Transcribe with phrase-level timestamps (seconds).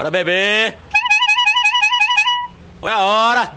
[0.00, 0.78] Bora beber!
[2.80, 3.54] Foi a hora!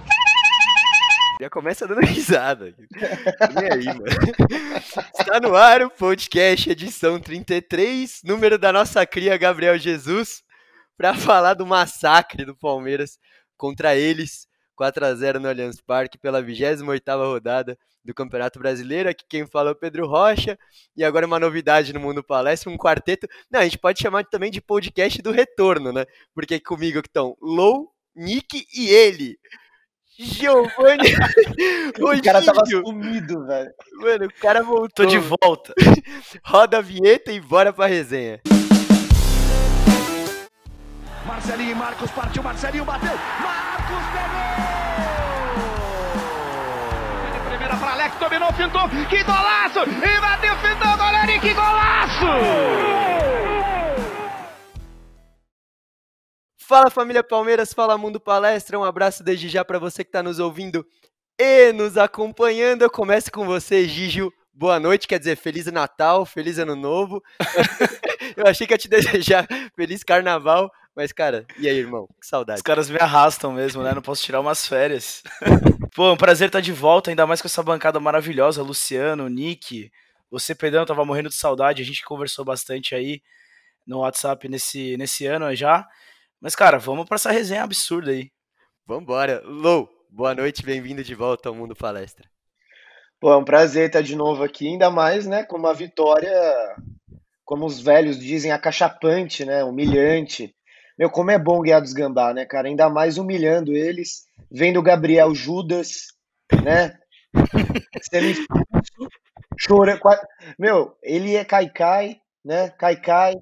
[1.39, 2.75] Já começa dando risada.
[2.77, 4.03] E aí, mano?
[5.17, 10.43] Está no ar o podcast, edição 33, número da nossa cria Gabriel Jesus,
[10.97, 13.17] para falar do massacre do Palmeiras
[13.55, 19.09] contra eles, 4 a 0 no Allianz Parque, pela 28ª rodada do Campeonato Brasileiro.
[19.09, 20.57] Aqui quem fala é o Pedro Rocha.
[20.95, 23.27] E agora uma novidade no Mundo Palestra, um quarteto.
[23.49, 26.05] Não, a gente pode chamar também de podcast do retorno, né?
[26.33, 29.37] Porque comigo que estão Low, Nick e ele.
[30.17, 31.09] Giovanni.
[31.97, 33.71] o cara tava sumido, velho.
[33.93, 34.89] Mano, o cara voltou.
[34.89, 35.73] Tô de volta.
[36.45, 38.39] Roda a vinheta e bora pra resenha.
[41.25, 43.17] Marcelinho e Marcos partiu, Marcelinho bateu.
[43.41, 44.52] Marcos pegou!
[47.63, 48.89] Primeira para Alex, dominou, fintou.
[49.09, 49.79] Que golaço!
[49.79, 52.25] E bateu, fintou, goleiro e que golaço!
[56.57, 60.39] Fala família Palmeiras, fala Mundo Palestra, um abraço desde já para você que está nos
[60.39, 60.85] ouvindo
[61.39, 62.81] e nos acompanhando.
[62.81, 64.31] Eu começo com você, Gigio.
[64.53, 67.23] Boa noite, quer dizer, Feliz Natal, Feliz Ano Novo.
[68.35, 72.07] Eu achei que ia te desejar Feliz Carnaval, mas cara, e aí, irmão?
[72.19, 72.57] Que saudade.
[72.57, 73.93] Os caras me arrastam mesmo, né?
[73.93, 75.23] Não posso tirar umas férias.
[75.95, 79.91] Pô, um prazer estar de volta, ainda mais com essa bancada maravilhosa, Luciano, Nick,
[80.33, 83.21] você, Pedrão, tava morrendo de saudade, a gente conversou bastante aí
[83.85, 85.87] no WhatsApp nesse, nesse ano já.
[86.41, 88.31] Mas, cara, vamos para essa resenha absurda aí.
[88.85, 89.43] Vambora.
[89.45, 92.27] Lou, boa noite, bem-vindo de volta ao Mundo Palestra.
[93.19, 96.33] Pô, é um prazer estar de novo aqui, ainda mais, né, com uma vitória,
[97.45, 100.53] como os velhos dizem, acachapante, né, humilhante.
[100.97, 102.67] Meu, como é bom ganhar dos gambá, né, cara?
[102.67, 106.07] Ainda mais humilhando eles, vendo o Gabriel Judas,
[106.63, 106.97] né,
[108.11, 109.09] sendo expulso,
[109.57, 109.99] chorando.
[110.57, 113.35] Meu, ele é Caicai, né, Caicai,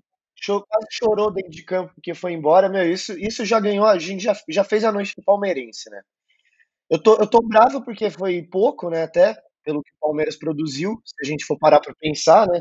[0.48, 4.24] quase chorou dentro de campo porque foi embora, meu, isso, isso já ganhou, a gente
[4.24, 6.02] já, já fez a noite do palmeirense, né?
[6.90, 11.02] Eu tô, eu tô bravo porque foi pouco, né, até, pelo que o Palmeiras produziu,
[11.06, 12.60] se a gente for parar para pensar, né?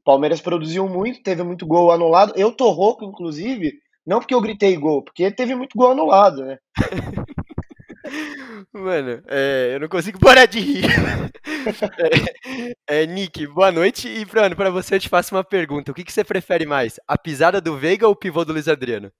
[0.00, 2.32] O Palmeiras produziu muito, teve muito gol anulado.
[2.36, 3.72] Eu tô rouco, inclusive,
[4.06, 6.58] não porque eu gritei gol, porque teve muito gol anulado, né?
[8.72, 10.84] Mano, é, eu não consigo parar de rir.
[12.88, 14.08] É, é, Nick, boa noite.
[14.08, 15.92] E, Bruno, para você eu te faço uma pergunta.
[15.92, 16.98] O que, que você prefere mais?
[17.06, 19.12] A pisada do Veiga ou o pivô do Luiz Adriano?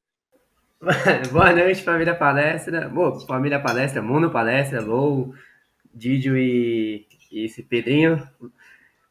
[1.31, 2.89] boa noite, família palestra.
[2.89, 5.33] Boa, família palestra, mundo palestra, Lou,
[5.95, 8.27] Didio e, e esse Pedrinho.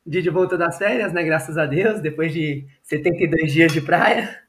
[0.06, 1.24] Didio voltou das férias, né?
[1.24, 4.42] Graças a Deus, depois de 72 dias de praia,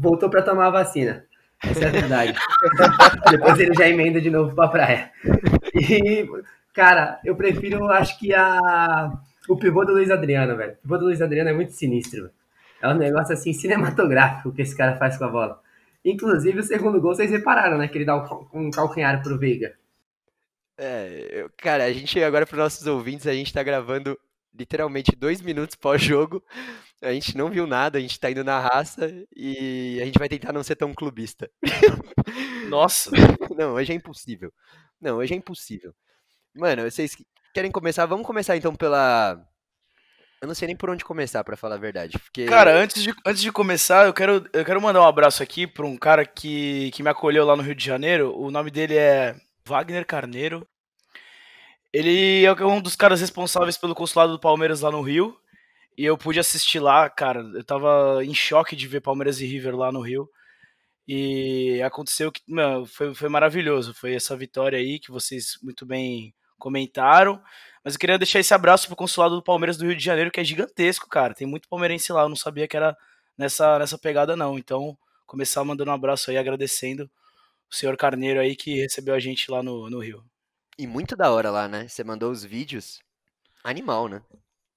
[0.00, 1.24] voltou para tomar a vacina.
[1.62, 2.34] Essa é a verdade.
[3.30, 5.10] Depois ele já emenda de novo pra praia.
[5.74, 6.28] E,
[6.72, 9.12] cara, eu prefiro, acho que a
[9.48, 10.72] o pivô do Luiz Adriano, velho.
[10.72, 12.30] O pivô do Luiz Adriano é muito sinistro.
[12.80, 15.60] É um negócio assim cinematográfico que esse cara faz com a bola.
[16.04, 17.88] Inclusive, o segundo gol, vocês repararam, né?
[17.88, 18.16] Que ele dá
[18.52, 19.74] um calcanhar pro Veiga.
[20.76, 24.18] É, eu, cara, a gente agora para nossos ouvintes, a gente tá gravando
[24.56, 26.42] literalmente dois minutos pós-jogo.
[27.02, 30.28] A gente não viu nada, a gente tá indo na raça e a gente vai
[30.28, 31.50] tentar não ser tão clubista.
[32.68, 33.10] Nossa!
[33.56, 34.52] Não, hoje é impossível.
[35.00, 35.94] Não, hoje é impossível.
[36.54, 37.16] Mano, vocês
[37.52, 38.06] querem começar?
[38.06, 39.38] Vamos começar então pela.
[40.40, 42.18] Eu não sei nem por onde começar, para falar a verdade.
[42.18, 42.44] Porque...
[42.44, 45.86] Cara, antes de, antes de começar, eu quero, eu quero mandar um abraço aqui pra
[45.86, 48.36] um cara que, que me acolheu lá no Rio de Janeiro.
[48.36, 50.66] O nome dele é Wagner Carneiro.
[51.94, 55.34] Ele é um dos caras responsáveis pelo consulado do Palmeiras lá no Rio.
[55.96, 57.40] E eu pude assistir lá, cara.
[57.54, 60.28] Eu tava em choque de ver Palmeiras e River lá no Rio.
[61.06, 63.94] E aconteceu que, meu, foi, foi maravilhoso.
[63.94, 67.40] Foi essa vitória aí que vocês muito bem comentaram.
[67.84, 70.40] Mas eu queria deixar esse abraço pro consulado do Palmeiras do Rio de Janeiro, que
[70.40, 71.34] é gigantesco, cara.
[71.34, 72.22] Tem muito palmeirense lá.
[72.22, 72.96] Eu não sabia que era
[73.36, 74.58] nessa, nessa pegada, não.
[74.58, 77.10] Então, começar mandando um abraço aí, agradecendo
[77.70, 80.24] o senhor Carneiro aí que recebeu a gente lá no, no Rio.
[80.78, 81.86] E muito da hora lá, né?
[81.86, 83.00] Você mandou os vídeos.
[83.62, 84.22] Animal, né?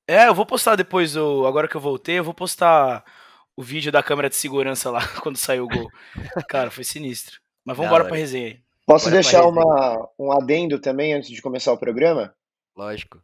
[0.08, 3.04] É, eu vou postar depois, eu, agora que eu voltei, eu vou postar
[3.58, 5.90] o vídeo da câmera de segurança lá, quando saiu o gol.
[6.48, 7.40] Cara, foi sinistro.
[7.66, 8.60] Mas vamos embora pra resenha aí.
[8.86, 12.34] Posso Bora deixar uma, um adendo também antes de começar o programa?
[12.76, 13.22] Lógico.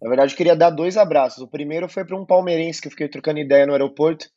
[0.00, 1.42] Na verdade, eu queria dar dois abraços.
[1.42, 4.30] O primeiro foi para um palmeirense que eu fiquei trocando ideia no aeroporto.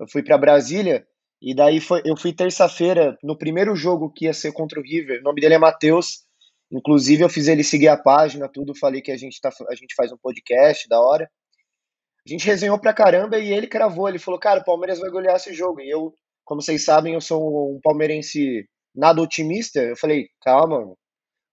[0.00, 1.06] Eu fui para Brasília
[1.42, 5.20] e daí foi, eu fui terça-feira no primeiro jogo que ia ser contra o River.
[5.20, 6.23] O nome dele é Matheus.
[6.70, 8.74] Inclusive, eu fiz ele seguir a página, tudo.
[8.74, 11.30] Falei que a gente, tá, a gente faz um podcast da hora.
[12.26, 14.08] A gente resenhou pra caramba e ele cravou.
[14.08, 15.80] Ele falou, cara, o Palmeiras vai golear esse jogo.
[15.80, 16.14] E eu,
[16.44, 19.80] como vocês sabem, eu sou um palmeirense nada otimista.
[19.80, 20.94] Eu falei, calma,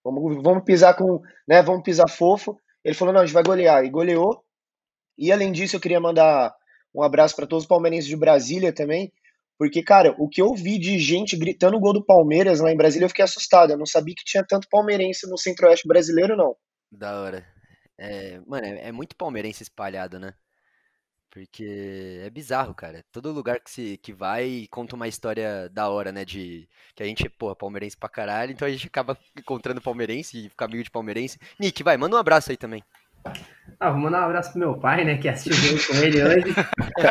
[0.03, 2.57] vamos, vamos pisar com, né, vamos pisar fofo.
[2.83, 3.83] Ele falou, não, a gente vai golear.
[3.83, 4.43] E goleou.
[5.17, 6.53] E além disso, eu queria mandar
[6.95, 9.11] um abraço para todos os palmeirenses de Brasília também,
[9.61, 12.75] Porque, cara, o que eu vi de gente gritando o gol do Palmeiras lá em
[12.75, 13.69] Brasília, eu fiquei assustado.
[13.69, 16.55] Eu não sabia que tinha tanto palmeirense no centro-oeste brasileiro, não.
[16.91, 17.45] Da hora.
[17.95, 20.33] É, mano, é, é muito palmeirense espalhado, né?
[21.29, 23.05] Porque é bizarro, cara.
[23.11, 26.25] Todo lugar que, se, que vai conta uma história da hora, né?
[26.25, 30.49] De que a gente, pô, palmeirense pra caralho, então a gente acaba encontrando palmeirense e
[30.49, 31.37] fica amigo de palmeirense.
[31.59, 32.83] Nick, vai, manda um abraço aí também.
[33.79, 35.18] Ah, vou mandar um abraço pro meu pai, né?
[35.18, 36.56] Que assistiu o jogo com ele hoje,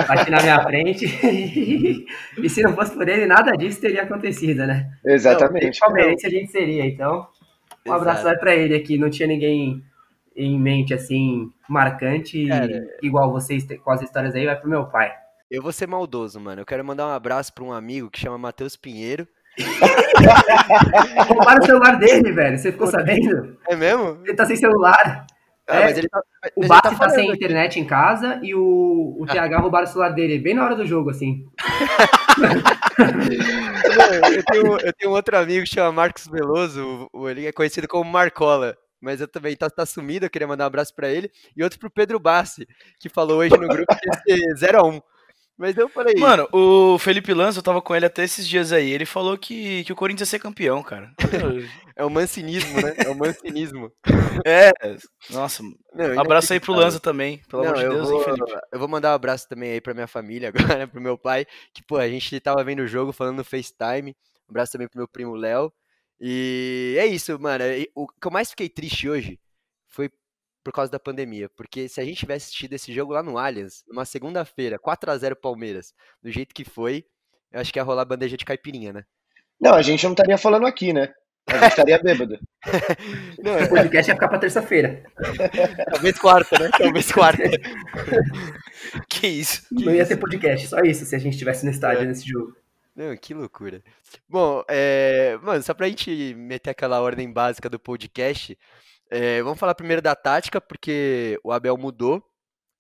[0.09, 1.05] aqui na minha frente.
[2.39, 4.89] e se não fosse por ele, nada disso teria acontecido, né?
[5.05, 5.81] Exatamente.
[5.81, 7.27] Palmeirense a gente seria, então.
[7.85, 8.97] Um abraço vai pra ele aqui.
[8.97, 9.83] Não tinha ninguém
[10.37, 15.13] em mente, assim, marcante, Cara, igual vocês com as histórias aí, vai pro meu pai.
[15.51, 16.61] Eu vou ser maldoso, mano.
[16.61, 19.27] Eu quero mandar um abraço pra um amigo que chama Matheus Pinheiro.
[21.27, 22.57] Roubaram o celular dele, velho.
[22.57, 23.59] Você ficou sabendo?
[23.69, 24.21] É mesmo?
[24.25, 25.27] Ele tá sem celular.
[25.71, 26.23] Ah, é, tá,
[26.57, 27.37] o Bassi tá, tá sem aqui.
[27.37, 30.85] internet em casa e o, o TH roubaram o celular dele, bem na hora do
[30.87, 31.47] jogo, assim.
[34.37, 38.11] eu, tenho, eu tenho um outro amigo que chama Marcos Veloso, ele é conhecido como
[38.11, 41.31] Marcola mas eu também tá, tá sumido, eu queria mandar um abraço para ele.
[41.57, 42.69] E outro pro Pedro Bassi,
[42.99, 45.03] que falou hoje no grupo que ia ser 0x1.
[45.61, 46.15] Mas eu falei.
[46.19, 48.91] Mano, o Felipe Lanza, eu tava com ele até esses dias aí.
[48.91, 51.13] Ele falou que, que o Corinthians ia ser campeão, cara.
[51.95, 52.95] é o mancinismo, né?
[52.97, 53.93] É o mancinismo.
[54.47, 54.73] é.
[55.29, 55.63] Nossa.
[55.93, 58.61] Não, abraço aí pro Lanza também, pelo não, amor de Deus, vou, hein, Felipe?
[58.73, 61.47] Eu vou mandar um abraço também aí pra minha família agora, pro meu pai.
[61.75, 64.17] Que, pô, a gente tava vendo o jogo falando no FaceTime.
[64.49, 65.71] Um abraço também pro meu primo Léo.
[66.19, 67.65] E é isso, mano.
[67.95, 69.39] O que eu mais fiquei triste hoje
[70.63, 71.49] por causa da pandemia.
[71.57, 75.19] Porque se a gente tivesse assistido esse jogo lá no Allianz, numa segunda-feira, 4 a
[75.19, 75.93] 0 Palmeiras,
[76.23, 77.05] do jeito que foi,
[77.53, 79.05] eu acho que ia rolar bandeja de caipirinha, né?
[79.61, 81.13] Não, a gente não estaria falando aqui, né?
[81.47, 82.39] A gente estaria bêbado.
[83.43, 85.03] não, o podcast ia ficar pra terça-feira.
[85.91, 86.71] Talvez quarta, né?
[86.77, 87.43] Talvez quarta.
[89.09, 89.63] que isso?
[89.69, 92.07] Que não ia ter podcast, só isso, se a gente estivesse no estádio é.
[92.07, 92.57] nesse jogo.
[92.95, 93.83] Não, que loucura.
[94.29, 98.59] Bom, é, mano, só pra gente meter aquela ordem básica do podcast,
[99.11, 102.25] é, vamos falar primeiro da tática, porque o Abel mudou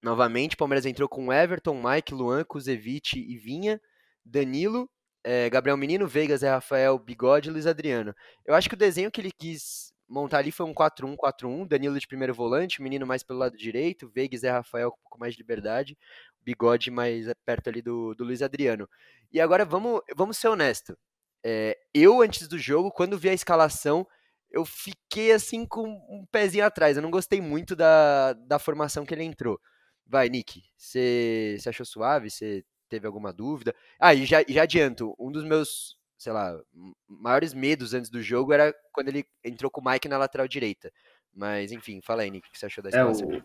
[0.00, 0.55] novamente.
[0.55, 3.81] O Palmeiras entrou com Everton, Mike, Luan, Kuzevic e Vinha,
[4.25, 4.88] Danilo,
[5.25, 8.15] é, Gabriel Menino, Vegas, Zé Rafael, Bigode e Luiz Adriano.
[8.47, 12.06] Eu acho que o desenho que ele quis montar ali foi um 4-1-4-1, Danilo de
[12.06, 15.41] primeiro volante, Menino mais pelo lado direito, Vegas, Zé Rafael com um pouco mais de
[15.41, 15.99] liberdade,
[16.43, 18.88] Bigode mais perto ali do, do Luiz Adriano.
[19.32, 20.97] E agora vamos, vamos ser honesto.
[21.44, 24.06] É, eu, antes do jogo, quando vi a escalação,
[24.50, 26.97] eu fiquei assim com um pezinho atrás.
[26.97, 29.58] Eu não gostei muito da, da formação que ele entrou.
[30.06, 32.31] Vai, Nick, você achou suave?
[32.31, 33.75] Você teve alguma dúvida?
[33.99, 36.58] Ah, e já, já adianto, um dos meus, sei lá,
[37.08, 40.91] maiores medos antes do jogo era quando ele entrou com o Mike na lateral direita.
[41.32, 43.31] Mas, enfim, fala aí, Nick, o que você achou da escalação?
[43.32, 43.37] É,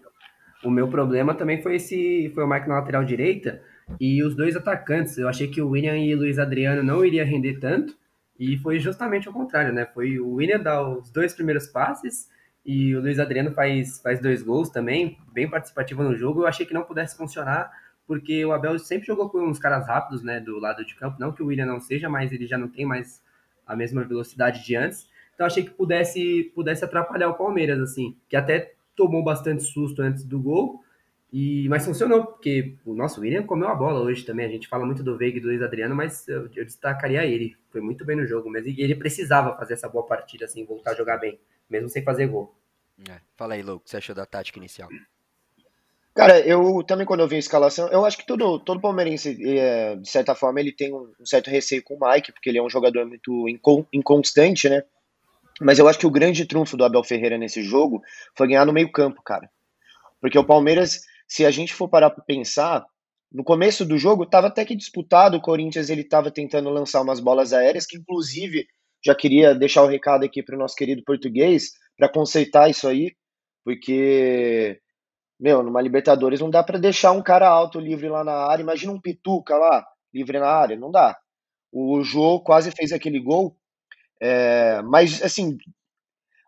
[0.65, 3.61] o, o meu problema também foi esse foi o Mike na lateral direita,
[3.99, 7.23] e os dois atacantes, eu achei que o William e o Luiz Adriano não iria
[7.23, 7.95] render tanto,
[8.39, 9.85] e foi justamente o contrário, né?
[9.85, 12.29] Foi o William dar os dois primeiros passes
[12.65, 16.41] e o Luiz Adriano faz, faz dois gols também, bem participativo no jogo.
[16.41, 17.71] Eu achei que não pudesse funcionar,
[18.07, 21.19] porque o Abel sempre jogou com uns caras rápidos, né, do lado de campo.
[21.19, 23.23] Não que o William não seja, mas ele já não tem mais
[23.65, 25.07] a mesma velocidade de antes.
[25.33, 30.23] Então achei que pudesse, pudesse atrapalhar o Palmeiras, assim, que até tomou bastante susto antes
[30.23, 30.81] do gol,
[31.37, 34.45] e, mas funcionou, porque o nosso William comeu a bola hoje também.
[34.45, 37.57] A gente fala muito do Veiga e do Luiz Adriano, mas eu, eu, destacaria ele.
[37.69, 38.69] Foi muito bem no jogo mesmo.
[38.69, 41.37] E ele precisava fazer essa boa partida, assim, voltar a jogar bem,
[41.69, 42.55] mesmo sem fazer gol.
[43.09, 43.19] É.
[43.35, 44.87] Fala aí, Lou, o que você achou da tática inicial?
[46.13, 49.97] Cara, eu também quando eu vi a escalação, eu acho que todo, todo palmeirense, é,
[49.97, 52.63] de certa forma, ele tem um, um certo receio com o Mike, porque ele é
[52.63, 53.45] um jogador muito
[53.91, 54.83] inconstante, né?
[55.59, 58.01] Mas eu acho que o grande trunfo do Abel Ferreira nesse jogo
[58.37, 59.49] foi ganhar no meio campo, cara.
[60.21, 62.85] Porque o Palmeiras se a gente for parar para pensar,
[63.31, 67.19] no começo do jogo estava até que disputado, o Corinthians ele estava tentando lançar umas
[67.19, 68.65] bolas aéreas, que inclusive
[69.03, 73.15] já queria deixar o recado aqui para o nosso querido português para conceitar isso aí,
[73.63, 74.79] porque
[75.39, 78.63] meu, numa Libertadores não dá para deixar um cara alto livre lá na área.
[78.63, 81.17] Imagina um Pituca lá, livre na área, não dá.
[81.71, 83.57] O Jô quase fez aquele gol,
[84.21, 85.57] é, mas assim,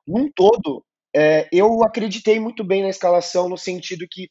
[0.07, 4.29] num todo, é, eu acreditei muito bem na escalação no sentido que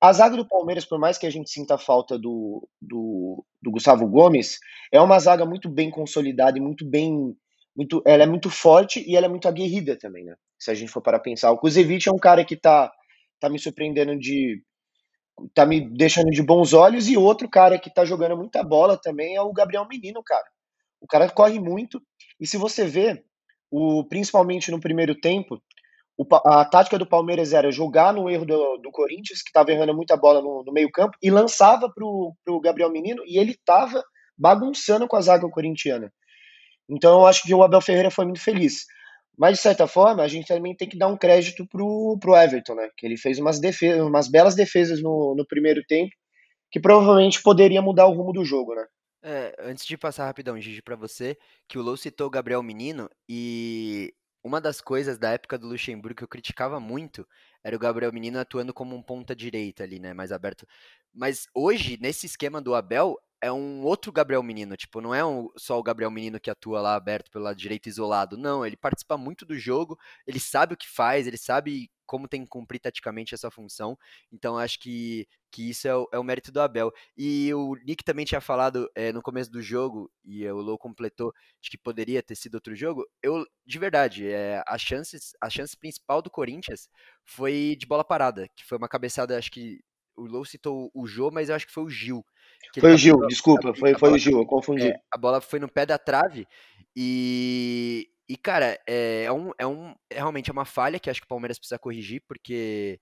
[0.00, 3.70] a zaga do Palmeiras, por mais que a gente sinta a falta do, do, do,
[3.70, 4.58] Gustavo Gomes,
[4.92, 7.36] é uma zaga muito bem consolidada e muito bem.
[7.74, 10.34] Muito, ela é muito forte e ela é muito aguerrida também, né?
[10.58, 11.50] Se a gente for para pensar.
[11.50, 12.90] O Kuzevic é um cara que tá,
[13.38, 14.62] tá me surpreendendo de.
[15.54, 19.36] tá me deixando de bons olhos, e outro cara que tá jogando muita bola também
[19.36, 20.46] é o Gabriel Menino, cara.
[21.00, 22.02] O cara corre muito,
[22.40, 23.22] e se você vê,
[23.70, 25.60] o, principalmente no primeiro tempo,
[26.16, 29.94] o, a tática do Palmeiras era jogar no erro do, do Corinthians, que estava errando
[29.94, 34.02] muita bola no, no meio-campo, e lançava para o Gabriel Menino, e ele estava
[34.36, 36.12] bagunçando com a zaga corintiana.
[36.88, 38.84] Então eu acho que o Abel Ferreira foi muito feliz.
[39.38, 42.74] Mas, de certa forma, a gente também tem que dar um crédito pro, pro Everton,
[42.74, 42.88] né?
[42.96, 46.10] Que ele fez umas, defesas, umas belas defesas no, no primeiro tempo,
[46.70, 48.86] que provavelmente poderia mudar o rumo do jogo, né?
[49.22, 51.36] É, antes de passar rapidão, Gigi, para você,
[51.68, 54.14] que o Lou citou o Gabriel Menino e
[54.46, 57.26] uma das coisas da época do Luxemburgo que eu criticava muito
[57.64, 60.66] era o Gabriel Menino atuando como um ponta direita ali, né, mais aberto.
[61.12, 65.48] Mas hoje, nesse esquema do Abel, é um outro Gabriel Menino, tipo, não é um,
[65.56, 69.16] só o Gabriel Menino que atua lá aberto pelo lado direito isolado, não, ele participa
[69.18, 73.34] muito do jogo, ele sabe o que faz, ele sabe como tem que cumprir taticamente
[73.34, 73.98] essa função,
[74.32, 76.92] então acho que, que isso é o, é o mérito do Abel.
[77.16, 81.32] E o Nick também tinha falado é, no começo do jogo, e o Lou completou,
[81.60, 85.76] de que poderia ter sido outro jogo, eu, de verdade, é, a, chances, a chance
[85.76, 86.88] principal do Corinthians
[87.24, 89.80] foi de bola parada, que foi uma cabeçada, acho que
[90.16, 92.24] o Lou citou o Jô, mas eu acho que foi o Gil,
[92.80, 94.88] foi o Gil, desculpa, foi, foi o Gil, eu confundi.
[94.88, 96.46] É, a bola foi no pé da trave
[96.94, 101.26] e, e cara, é, é, um, é um, realmente é uma falha que acho que
[101.26, 103.00] o Palmeiras precisa corrigir, porque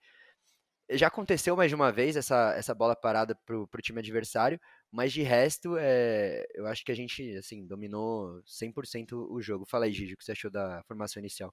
[0.90, 4.60] já aconteceu mais de uma vez essa, essa bola parada pro, pro time adversário,
[4.92, 9.64] mas de resto, é, eu acho que a gente, assim, dominou 100% o jogo.
[9.66, 11.52] Fala aí, Gigi, o que você achou da formação inicial?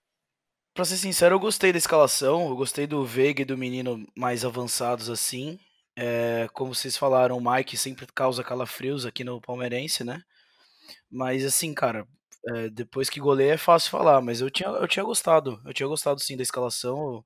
[0.74, 4.46] Pra ser sincero, eu gostei da escalação, eu gostei do Veiga e do Menino mais
[4.46, 5.60] avançados assim.
[5.98, 10.22] É, como vocês falaram, o Mike sempre causa calafrios aqui no Palmeirense, né?
[11.10, 12.08] Mas assim, cara,
[12.50, 15.62] é, depois que goleia é fácil falar, mas eu tinha, eu tinha gostado.
[15.66, 16.98] Eu tinha gostado sim da escalação.
[16.98, 17.26] Eu,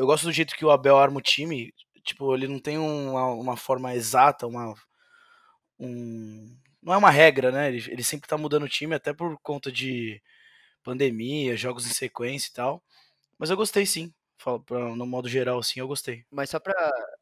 [0.00, 1.72] eu gosto do jeito que o Abel arma o time.
[2.04, 4.74] Tipo, ele não tem uma, uma forma exata, uma.
[5.78, 7.68] Um, não é uma regra, né?
[7.68, 10.20] Ele, ele sempre tá mudando o time, até por conta de
[10.84, 12.82] pandemia, jogos em sequência e tal.
[13.38, 14.12] Mas eu gostei sim
[14.96, 16.24] no modo geral, assim, eu gostei.
[16.30, 16.74] Mas só pra.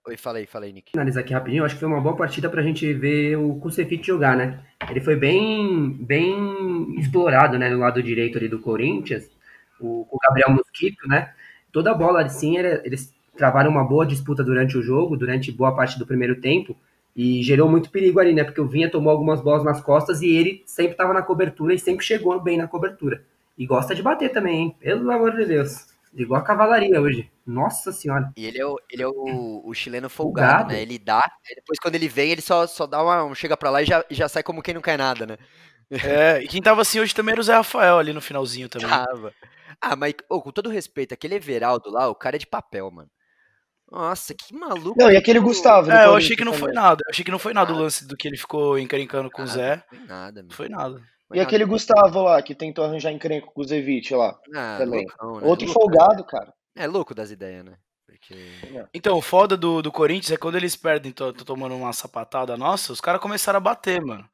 [0.07, 0.92] Oi, falei, falei, Nick.
[0.97, 4.35] Analisar aqui rapidinho, acho que foi uma boa partida pra gente ver o Kusevich jogar,
[4.35, 4.61] né?
[4.88, 9.28] Ele foi bem, bem explorado, né, no lado direito ali do Corinthians,
[9.78, 11.35] o, o Gabriel Mosquito, né?
[11.71, 15.76] Toda a bola, assim, era, eles travaram uma boa disputa durante o jogo, durante boa
[15.76, 16.75] parte do primeiro tempo,
[17.14, 18.42] e gerou muito perigo ali, né?
[18.42, 21.78] Porque o Vinha tomou algumas bolas nas costas e ele sempre estava na cobertura e
[21.78, 23.23] sempre chegou bem na cobertura.
[23.57, 24.76] E gosta de bater também, hein?
[24.80, 25.89] Pelo amor de Deus.
[26.12, 27.31] Igual a cavalaria hoje.
[27.47, 28.33] Nossa senhora.
[28.37, 30.83] E ele é o, ele é o, o chileno folgado, folgado, né?
[30.83, 31.23] Ele dá,
[31.55, 33.35] depois quando ele vem, ele só, só dá uma.
[33.35, 35.37] chega pra lá e já, já sai como quem não quer nada, né?
[35.90, 38.88] É, e quem tava assim hoje também era o Zé Rafael ali no finalzinho também.
[38.88, 39.33] Tava.
[39.81, 43.11] Ah, mas oh, com todo respeito, aquele Everaldo lá, o cara é de papel, mano.
[43.90, 44.95] Nossa, que maluco.
[44.97, 45.90] Não, e aquele Gustavo.
[45.90, 47.02] É, eu achei que não foi nada.
[47.05, 49.47] Eu achei que não foi nada o lance do que ele ficou encrencando com o
[49.47, 49.83] Zé.
[49.90, 51.02] Não foi nada, Não foi nada.
[51.32, 54.38] E aquele Gustavo lá, que tentou arranjar encrenca com o Zevich lá.
[54.54, 55.06] Ah, também.
[55.06, 55.46] Loucão, né?
[55.46, 56.52] Outro folgado, cara.
[56.76, 57.76] É louco das ideias, né?
[58.06, 58.34] Porque...
[58.92, 62.56] Então, o foda do, do Corinthians é quando eles perdem, tô, tô tomando uma sapatada
[62.56, 64.28] nossa, os caras começaram a bater, mano.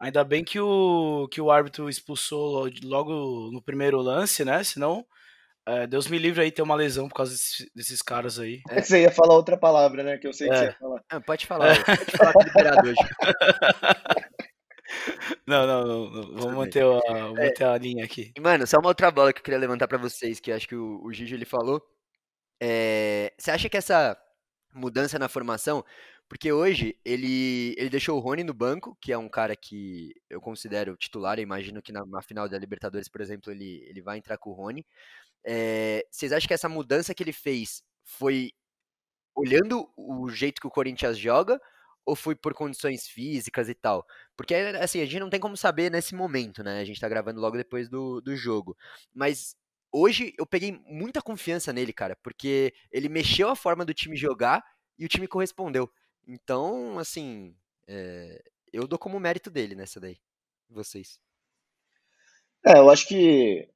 [0.00, 4.62] Ainda bem que o, que o árbitro expulsou logo no primeiro lance, né?
[4.62, 5.04] Senão,
[5.66, 8.62] é, Deus me livre aí ter uma lesão por causa desses, desses caras aí.
[8.70, 8.80] É.
[8.80, 10.16] Você ia falar outra palavra, né?
[10.16, 10.58] Que eu sei que É.
[10.58, 11.02] você ia falar.
[11.10, 12.96] Ah, pode falar, pode falar com o liberado hoje.
[15.46, 16.34] Não, não, não, não.
[16.34, 18.32] Vamos manter a, vou manter a linha aqui.
[18.40, 20.76] Mano, só uma outra bola que eu queria levantar pra vocês, que eu acho que
[20.76, 21.82] o, o Gigi ele falou.
[22.60, 24.16] É, você acha que essa
[24.74, 25.84] mudança na formação,
[26.28, 30.40] porque hoje ele, ele deixou o Rony no banco, que é um cara que eu
[30.40, 34.18] considero titular, eu imagino que na, na final da Libertadores, por exemplo, ele, ele vai
[34.18, 34.84] entrar com o Rony.
[35.44, 38.52] É, vocês acham que essa mudança que ele fez foi
[39.34, 41.60] olhando o jeito que o Corinthians joga
[42.08, 44.06] ou foi por condições físicas e tal?
[44.34, 46.80] Porque, assim, a gente não tem como saber nesse momento, né?
[46.80, 48.74] A gente tá gravando logo depois do, do jogo.
[49.12, 49.54] Mas
[49.92, 54.64] hoje eu peguei muita confiança nele, cara, porque ele mexeu a forma do time jogar
[54.98, 55.90] e o time correspondeu.
[56.26, 57.54] Então, assim,
[57.86, 60.16] é, eu dou como mérito dele nessa daí.
[60.70, 61.20] Vocês.
[62.64, 63.68] É, eu acho que.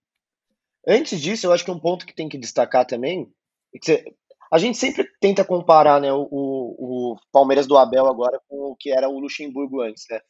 [0.86, 3.30] Antes disso, eu acho que um ponto que tem que destacar também.
[3.74, 4.16] é que você-
[4.52, 8.90] a gente sempre tenta comparar né, o, o, Palmeiras do Abel agora com o que
[8.90, 10.20] era o Luxemburgo antes, né?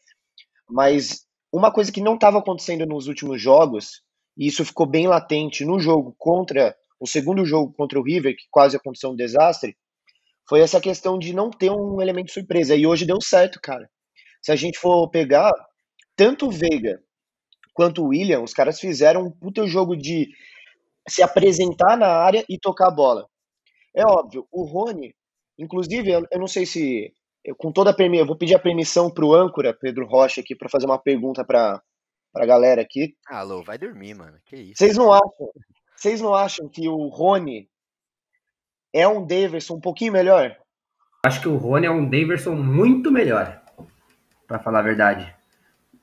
[0.71, 4.01] Mas uma coisa que não estava acontecendo nos últimos jogos,
[4.39, 6.77] e isso ficou bem latente no jogo contra.
[7.01, 9.77] O segundo jogo contra o River, que quase aconteceu um desastre,
[10.49, 12.77] foi essa questão de não ter um elemento surpresa.
[12.77, 13.91] E hoje deu certo, cara.
[14.41, 15.51] Se a gente for pegar,
[16.15, 17.03] tanto o Veiga
[17.75, 20.29] quanto o William, os caras fizeram um puta jogo de
[21.09, 23.27] se apresentar na área e tocar a bola.
[23.95, 25.15] É óbvio, o Rony,
[25.59, 27.13] inclusive, eu, eu não sei se,
[27.45, 30.55] eu, com toda a permissão, eu vou pedir a permissão pro âncora, Pedro Rocha, aqui,
[30.55, 31.83] para fazer uma pergunta pra,
[32.33, 33.15] pra galera aqui.
[33.27, 34.39] Ah, Lô, vai dormir, mano.
[34.47, 34.75] Que isso.
[34.77, 35.53] Vocês não acham,
[35.95, 37.69] vocês não acham que o Rony
[38.93, 40.57] é um Daverson um pouquinho melhor?
[41.25, 43.63] Acho que o Rony é um Daverson muito melhor,
[44.47, 45.35] pra falar a verdade.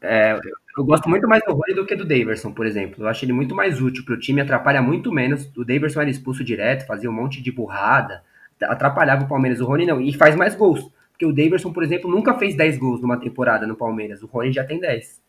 [0.01, 0.37] É,
[0.77, 3.03] eu gosto muito mais do Rony do que do Daverson, por exemplo.
[3.03, 5.45] Eu acho ele muito mais útil para o time, atrapalha muito menos.
[5.57, 8.23] O Daverson era expulso direto, fazia um monte de burrada,
[8.61, 9.59] atrapalhava o Palmeiras.
[9.59, 10.89] O Rony não, e faz mais gols.
[11.11, 14.23] Porque o Daverson, por exemplo, nunca fez 10 gols numa temporada no Palmeiras.
[14.23, 15.21] O Rony já tem 10.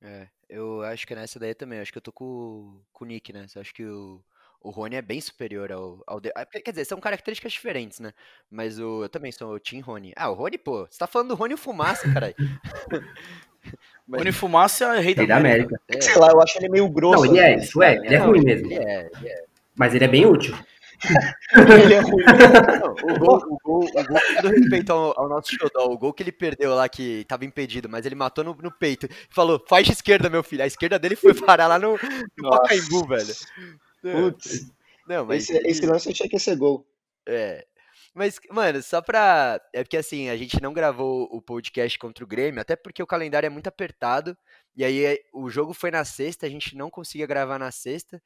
[0.00, 1.80] É, eu acho que nessa daí também.
[1.80, 3.44] Acho que eu tô com, com o Nick, né?
[3.54, 4.22] Eu acho que o,
[4.62, 6.32] o Rony é bem superior ao, ao de...
[6.64, 8.14] Quer dizer, são características diferentes, né?
[8.50, 10.14] Mas o, eu também sou o Team Rony.
[10.16, 12.34] Ah, o Rony, pô, você tá falando do Rony Fumaça, caralho.
[14.06, 14.20] Mas...
[14.20, 15.76] Rony Fumaça é rei da, da América.
[15.76, 15.82] América.
[15.88, 16.00] É.
[16.00, 17.24] Sei lá, eu acho ele meio grosso.
[17.24, 18.72] Não, ele é, isso é, ele é ruim mesmo.
[18.72, 19.44] Ele é, ele é.
[19.76, 20.56] Mas ele é bem útil.
[21.84, 22.24] ele é ruim.
[22.80, 26.12] Não, o gol, o gol, o gol do respeito ao, ao, nosso xodó, o gol
[26.12, 29.62] que ele perdeu lá, que tava impedido, mas ele matou no, no peito e falou,
[29.68, 30.64] faixa esquerda, meu filho.
[30.64, 31.98] A esquerda dele foi parar lá no,
[32.36, 33.34] no Pacaembu, velho.
[34.00, 34.72] Putz.
[35.06, 35.44] Não, mas...
[35.44, 36.86] esse, esse lance achei que ia ser gol.
[37.26, 37.64] É,
[38.14, 39.60] mas, mano, só pra.
[39.72, 43.06] É porque assim, a gente não gravou o podcast contra o Grêmio, até porque o
[43.06, 44.36] calendário é muito apertado.
[44.76, 48.22] E aí eh, o jogo foi na sexta, a gente não conseguia gravar na sexta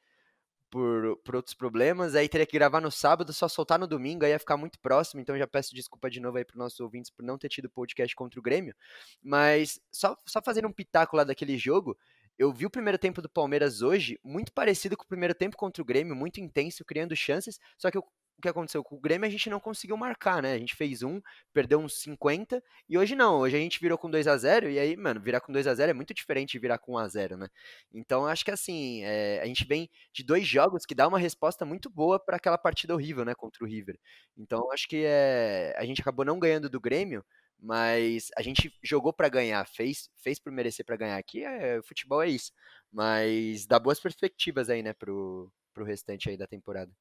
[0.73, 2.15] por, por outros problemas.
[2.15, 5.21] Aí teria que gravar no sábado, só soltar no domingo, aí ia ficar muito próximo.
[5.21, 8.17] Então já peço desculpa de novo aí pros nossos ouvintes por não ter tido podcast
[8.17, 8.75] contra o Grêmio.
[9.23, 11.97] Mas só, só fazendo um pitaco lá daquele jogo.
[12.39, 15.83] Eu vi o primeiro tempo do Palmeiras hoje muito parecido com o primeiro tempo contra
[15.83, 17.61] o Grêmio, muito intenso, criando chances.
[17.77, 18.05] Só que o
[18.43, 20.53] que aconteceu com o Grêmio, a gente não conseguiu marcar, né?
[20.53, 21.21] A gente fez um,
[21.53, 24.79] perdeu uns 50, e hoje não, hoje a gente virou com 2 a 0 e
[24.79, 27.09] aí, mano, virar com 2 a 0 é muito diferente de virar com 1 a
[27.09, 27.49] 0 né?
[27.93, 31.65] Então, acho que assim, é, a gente vem de dois jogos que dá uma resposta
[31.65, 33.99] muito boa para aquela partida horrível, né, contra o River.
[34.37, 37.25] Então, acho que é, a gente acabou não ganhando do Grêmio,
[37.63, 41.83] mas a gente jogou para ganhar, fez, fez por merecer para ganhar aqui, é, o
[41.85, 42.53] futebol é isso.
[42.91, 46.93] Mas dá boas perspectivas aí, né, pro, pro restante aí da temporada.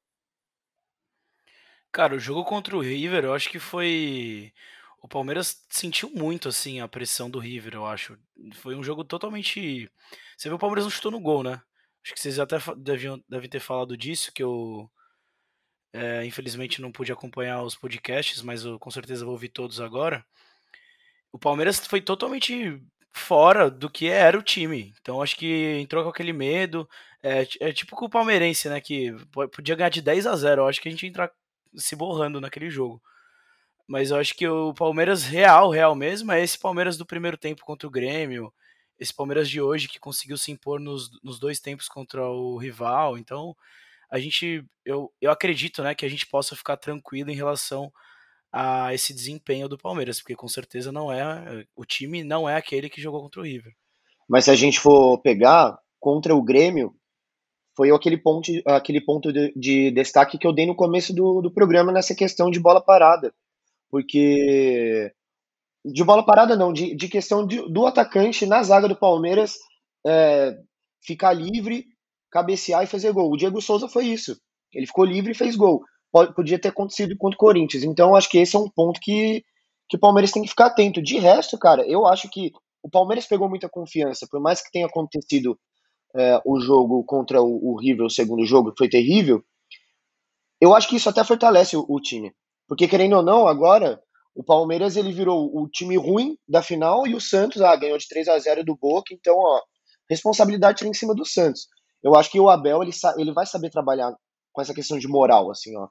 [1.92, 4.52] Cara, o jogo contra o River, eu acho que foi.
[5.02, 8.18] O Palmeiras sentiu muito, assim, a pressão do River, eu acho.
[8.54, 9.90] Foi um jogo totalmente.
[10.36, 11.60] Você viu o Palmeiras não chutou no gol, né?
[12.04, 14.90] Acho que vocês até deviam, devem ter falado disso, que eu.
[15.94, 20.24] É, infelizmente não pude acompanhar os podcasts, mas eu com certeza vou ouvir todos agora.
[21.32, 22.80] O Palmeiras foi totalmente
[23.12, 24.94] fora do que era o time.
[25.00, 26.88] Então acho que entrou com aquele medo.
[27.22, 28.80] É, é tipo com o palmeirense, né?
[28.80, 29.12] Que
[29.52, 30.62] podia ganhar de 10 a 0.
[30.62, 31.30] Eu acho que a gente entra
[31.76, 33.02] se borrando naquele jogo.
[33.86, 37.64] Mas eu acho que o Palmeiras real, real mesmo, é esse Palmeiras do primeiro tempo
[37.64, 38.52] contra o Grêmio,
[38.98, 43.18] esse Palmeiras de hoje que conseguiu se impor nos, nos dois tempos contra o rival.
[43.18, 43.56] Então,
[44.10, 47.92] a gente, eu, eu acredito, né, que a gente possa ficar tranquilo em relação
[48.52, 52.90] a esse desempenho do Palmeiras, porque com certeza não é, o time não é aquele
[52.90, 53.72] que jogou contra o River.
[54.28, 56.94] Mas se a gente for pegar contra o Grêmio,
[57.76, 61.50] foi aquele ponto, aquele ponto de, de, destaque que eu dei no começo do, do
[61.50, 63.32] programa nessa questão de bola parada.
[63.90, 65.12] Porque.
[65.84, 69.54] De bola parada, não, de, de questão de, do atacante na zaga do Palmeiras
[70.06, 70.56] é,
[71.04, 71.86] ficar livre,
[72.30, 73.32] cabecear e fazer gol.
[73.32, 74.36] O Diego Souza foi isso.
[74.72, 75.82] Ele ficou livre e fez gol.
[76.36, 77.82] Podia ter acontecido contra o Corinthians.
[77.82, 79.44] Então, acho que esse é um ponto que,
[79.88, 81.02] que o Palmeiras tem que ficar atento.
[81.02, 84.26] De resto, cara, eu acho que o Palmeiras pegou muita confiança.
[84.30, 85.58] Por mais que tenha acontecido
[86.14, 89.42] é, o jogo contra o, o River, o segundo jogo, que foi terrível,
[90.60, 92.32] eu acho que isso até fortalece o, o, time.
[92.68, 94.00] Porque, querendo ou não, agora
[94.34, 98.08] o Palmeiras ele virou o time ruim da final e o Santos ah, ganhou de
[98.08, 99.60] 3 a 0 do Boca, então ó,
[100.08, 101.66] responsabilidade tá em cima do Santos.
[102.02, 104.14] Eu acho que o Abel ele, ele vai saber trabalhar
[104.52, 105.88] com essa questão de moral, assim, ó.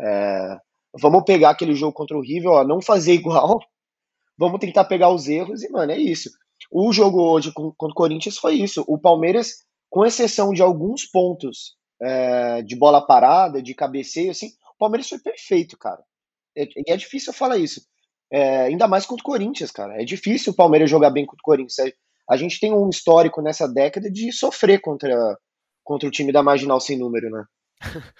[0.00, 0.58] É,
[1.00, 3.60] vamos pegar aquele jogo contra o River, ó, não fazer igual,
[4.36, 6.30] vamos tentar pegar os erros e, mano, é isso.
[6.70, 8.84] O jogo hoje contra o Corinthians foi isso.
[8.86, 14.78] O Palmeiras, com exceção de alguns pontos é, de bola parada, de cabeceio, assim, o
[14.78, 16.02] Palmeiras foi perfeito, cara.
[16.56, 17.82] E é, é, difícil eu falar isso.
[18.30, 20.00] É, ainda mais contra o Corinthians, cara.
[20.00, 21.92] É difícil o Palmeiras jogar bem contra o Corinthians.
[22.28, 25.36] A gente tem um histórico nessa década de sofrer contra,
[25.82, 27.44] contra o time da Marginal sem número, né?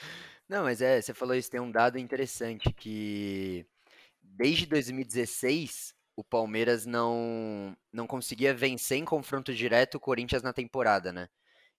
[0.48, 3.66] Não, mas é, você falou isso, tem um dado interessante que
[4.22, 11.12] desde 2016 o Palmeiras não, não conseguia vencer em confronto direto o Corinthians na temporada,
[11.12, 11.28] né?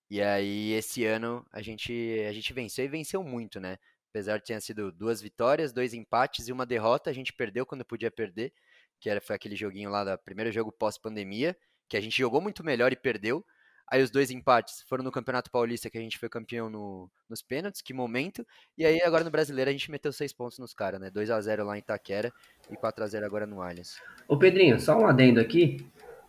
[0.10, 1.91] E aí esse ano a gente,
[2.25, 3.78] a gente venceu e venceu muito, né?
[4.10, 7.84] Apesar de ter sido duas vitórias, dois empates e uma derrota, a gente perdeu quando
[7.84, 8.54] podia perder,
[9.02, 11.54] que era, foi aquele joguinho lá do primeiro jogo pós-pandemia,
[11.89, 13.45] que a gente jogou muito melhor e perdeu,
[13.91, 17.41] Aí os dois empates foram no Campeonato Paulista, que a gente foi campeão no, nos
[17.41, 18.45] pênaltis, que momento.
[18.78, 21.10] E aí agora no Brasileiro a gente meteu seis pontos nos caras, né?
[21.10, 22.32] 2 a 0 lá em Itaquera
[22.69, 23.99] e 4 a 0 agora no Allianz.
[24.28, 25.86] Ô Pedrinho, só um adendo aqui.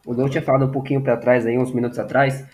[0.07, 2.47] O Dom tinha falado um pouquinho para trás aí, uns minutos atrás,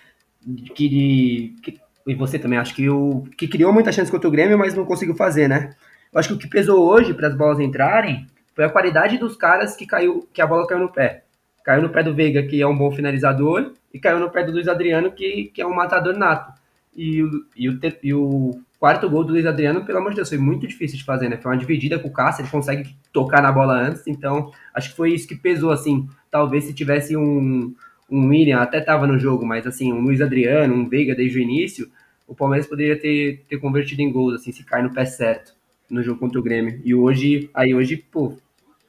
[0.75, 4.59] que, que e você também acho que o que criou muita chance contra o Grêmio,
[4.59, 5.75] mas não conseguiu fazer, né?
[6.13, 9.37] Eu acho que o que pesou hoje para as bolas entrarem foi a qualidade dos
[9.37, 11.26] caras que caiu, que a bola caiu no pé.
[11.67, 14.53] Caiu no pé do Veiga, que é um bom finalizador, e caiu no pé do
[14.53, 16.53] Luiz Adriano, que, que é um matador nato.
[16.97, 17.19] E,
[17.57, 20.65] e, o, e o quarto gol do Luiz Adriano, pelo amor de Deus, foi muito
[20.65, 21.37] difícil de fazer, né?
[21.37, 24.97] Foi uma dividida com o Cássio, ele consegue tocar na bola antes, então acho que
[24.97, 26.09] foi isso que pesou, assim.
[26.31, 27.75] Talvez se tivesse um,
[28.09, 31.43] um William, até tava no jogo, mas assim, um Luiz Adriano, um Veiga desde o
[31.43, 31.91] início,
[32.29, 35.53] o Palmeiras poderia ter, ter convertido em gols, assim, se cai no pé certo
[35.91, 36.81] no jogo contra o Grêmio.
[36.85, 38.37] E hoje, aí hoje, pô,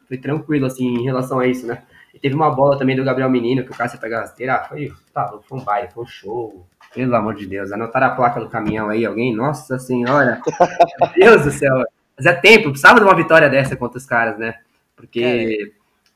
[0.07, 1.81] foi tranquilo, assim, em relação a isso, né?
[2.17, 4.91] E teve uma bola também do Gabriel Menino, que o Cássio pega rasteira, ah, foi,
[5.13, 6.67] tá, foi um baile, foi um show.
[6.91, 9.35] Pelo amor de Deus, anotaram a placa do caminhão aí, alguém?
[9.35, 10.41] Nossa senhora!
[11.15, 11.85] Meu Deus do céu!
[12.17, 14.55] Mas é tempo, precisava de uma vitória dessa contra os caras, né?
[14.95, 15.73] Porque,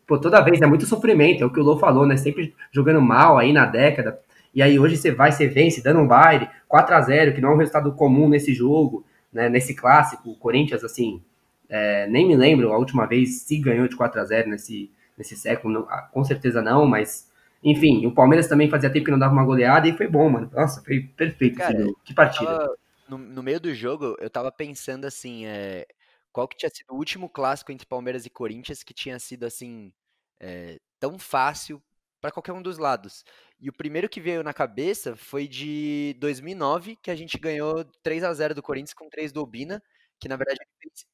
[0.07, 2.17] pô, toda vez é muito sofrimento, é o que o Lô falou, né?
[2.17, 4.19] Sempre jogando mal aí na década.
[4.55, 7.51] E aí hoje você vai, você vence, dando um baile, 4 a 0 que não
[7.51, 9.49] é um resultado comum nesse jogo, né?
[9.49, 11.21] Nesse clássico, o Corinthians, assim,
[11.69, 14.89] é, nem me lembro a última vez se ganhou de 4 a 0 nesse,
[15.21, 17.31] nesse século, não, ah, com certeza não, mas
[17.63, 20.49] enfim, o Palmeiras também fazia tempo que não dava uma goleada e foi bom, mano.
[20.51, 21.57] Nossa, foi perfeito.
[21.57, 22.57] Cara, que partida.
[22.57, 22.75] Tava,
[23.07, 25.85] no, no, meio do jogo, eu tava pensando assim, é,
[26.31, 29.93] qual que tinha sido o último clássico entre Palmeiras e Corinthians que tinha sido assim
[30.39, 31.81] é, tão fácil
[32.19, 33.23] para qualquer um dos lados.
[33.59, 38.23] E o primeiro que veio na cabeça foi de 2009, que a gente ganhou 3
[38.23, 39.81] a 0 do Corinthians com 3 do Obina,
[40.19, 40.59] que na verdade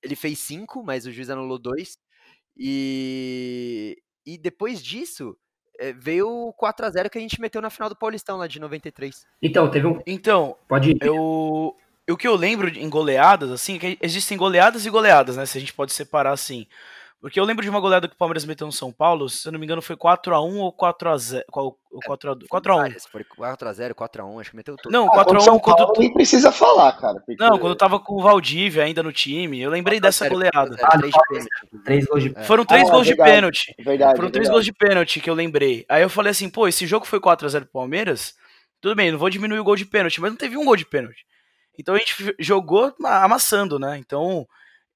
[0.01, 1.97] ele fez 5, mas o juiz anulou 2.
[2.57, 5.37] E, e depois disso,
[5.79, 9.25] é, veio o 4x0 que a gente meteu na final do Paulistão lá de 93.
[9.41, 10.01] Então, teve um.
[10.05, 10.97] Então, pode ir.
[11.01, 11.75] Eu,
[12.09, 15.45] o que eu lembro em goleadas, assim, é que existem goleadas e goleadas, né?
[15.45, 16.65] Se a gente pode separar assim.
[17.19, 19.51] Porque eu lembro de uma goleada que o Palmeiras meteu no São Paulo, se eu
[19.51, 21.41] não me engano, foi 4x1 ou 4x0.
[21.51, 22.47] 4x1.
[22.47, 23.01] 4x1.
[23.11, 24.91] Foi 4x0, 4x1, acho que meteu tudo.
[24.91, 25.93] Não, 4x1 ah, quando.
[25.97, 27.19] Nem precisa falar, cara.
[27.25, 27.43] Porque...
[27.43, 30.77] Não, quando eu tava com o Valdívia ainda no time, eu lembrei dessa goleada.
[30.83, 31.15] Ah, três,
[31.83, 33.75] três gols de Foram três ah, gols verdade, de pênalti.
[33.79, 34.51] Verdade, Foram três verdade.
[34.51, 35.85] gols de pênalti que eu lembrei.
[35.89, 38.35] Aí eu falei assim, pô, esse jogo foi 4x0 pro Palmeiras.
[38.79, 40.85] Tudo bem, não vou diminuir o gol de pênalti, mas não teve um gol de
[40.85, 41.25] pênalti.
[41.79, 43.97] Então a gente jogou amassando, né?
[43.97, 44.47] Então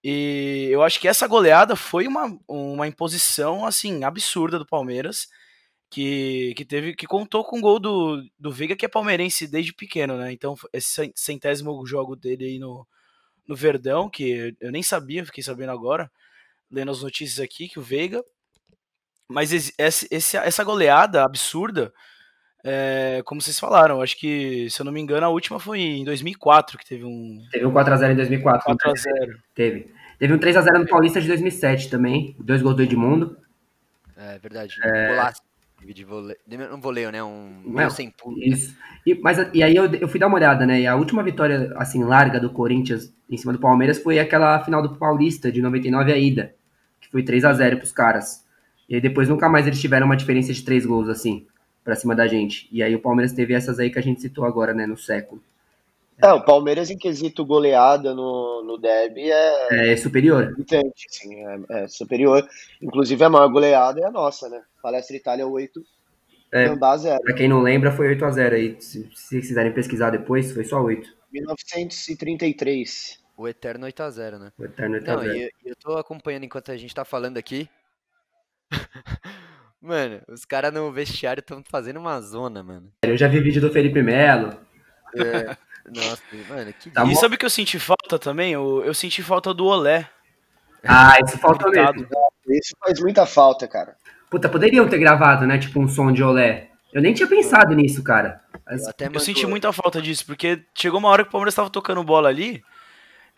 [0.04, 5.28] e eu acho que essa goleada foi uma, uma imposição assim absurda do Palmeiras,
[5.92, 9.74] que, que teve que contou com o gol do, do Veiga, que é palmeirense desde
[9.74, 10.32] pequeno, né?
[10.32, 12.88] Então, esse centésimo jogo dele aí no,
[13.46, 16.10] no Verdão, que eu nem sabia, fiquei sabendo agora,
[16.72, 18.24] lendo as notícias aqui, que o Veiga.
[19.30, 19.74] Mas esse,
[20.10, 21.94] esse, essa goleada absurda,
[22.64, 26.06] é, como vocês falaram, acho que, se eu não me engano, a última foi em
[26.06, 27.44] 2004, que teve um...
[27.52, 28.76] Teve um 4x0 em 2004.
[28.76, 29.36] 4x0.
[29.56, 29.92] Teve.
[30.20, 33.38] Teve um 3x0 no Paulista de 2007 também, dois gols do Edmundo.
[34.16, 35.10] É verdade, é...
[35.10, 35.42] golaço.
[35.84, 36.38] De voleio,
[36.72, 37.24] um voleio, né?
[37.24, 38.38] Um meio sem pulo.
[38.38, 38.78] Isso.
[39.04, 40.82] E, mas, e aí eu, eu fui dar uma olhada, né?
[40.82, 44.84] E a última vitória, assim, larga do Corinthians em cima do Palmeiras foi aquela final
[44.84, 46.54] do Paulista, de 99 a ida,
[47.00, 48.46] que foi 3 a 0 pros caras.
[48.88, 51.48] E aí depois nunca mais eles tiveram uma diferença de três gols, assim
[51.92, 52.70] para cima da gente.
[52.72, 55.44] E aí o Palmeiras teve essas aí que a gente citou agora, né, no século.
[56.24, 59.92] É, o Palmeiras em quesito goleada no, no derby é...
[59.92, 60.56] É superior.
[60.58, 62.48] Entende, sim, é, é, superior.
[62.82, 64.62] Inclusive a maior goleada é a nossa, né?
[64.82, 65.84] Palestra Itália 8,
[66.54, 67.22] é, Gambá 0.
[67.24, 68.78] Pra quem não lembra, foi 8 a 0 aí.
[68.80, 71.10] Se, se quiserem pesquisar depois, foi só 8.
[71.34, 73.20] 1933.
[73.36, 74.54] O Eterno 8 a 0 né?
[74.58, 77.38] O Eterno 8 a 0 Não, eu, eu tô acompanhando enquanto a gente tá falando
[77.38, 77.68] aqui.
[79.82, 82.92] Mano, os caras no vestiário estão fazendo uma zona, mano.
[83.02, 84.56] Eu já vi vídeo do Felipe Melo.
[85.16, 85.58] É.
[85.90, 88.54] Nossa, mano, que tá E sabe o que eu senti falta também?
[88.54, 90.08] Eu, eu senti falta do Olé.
[90.84, 92.08] Ah, isso falta mesmo.
[92.48, 93.96] Isso faz muita falta, cara.
[94.30, 95.58] Puta, poderiam ter gravado, né?
[95.58, 96.70] Tipo um som de Olé.
[96.94, 98.42] Eu nem tinha pensado nisso, cara.
[98.68, 102.04] Eu, eu senti muita falta disso, porque chegou uma hora que o Palmeiras tava tocando
[102.04, 102.64] bola ali.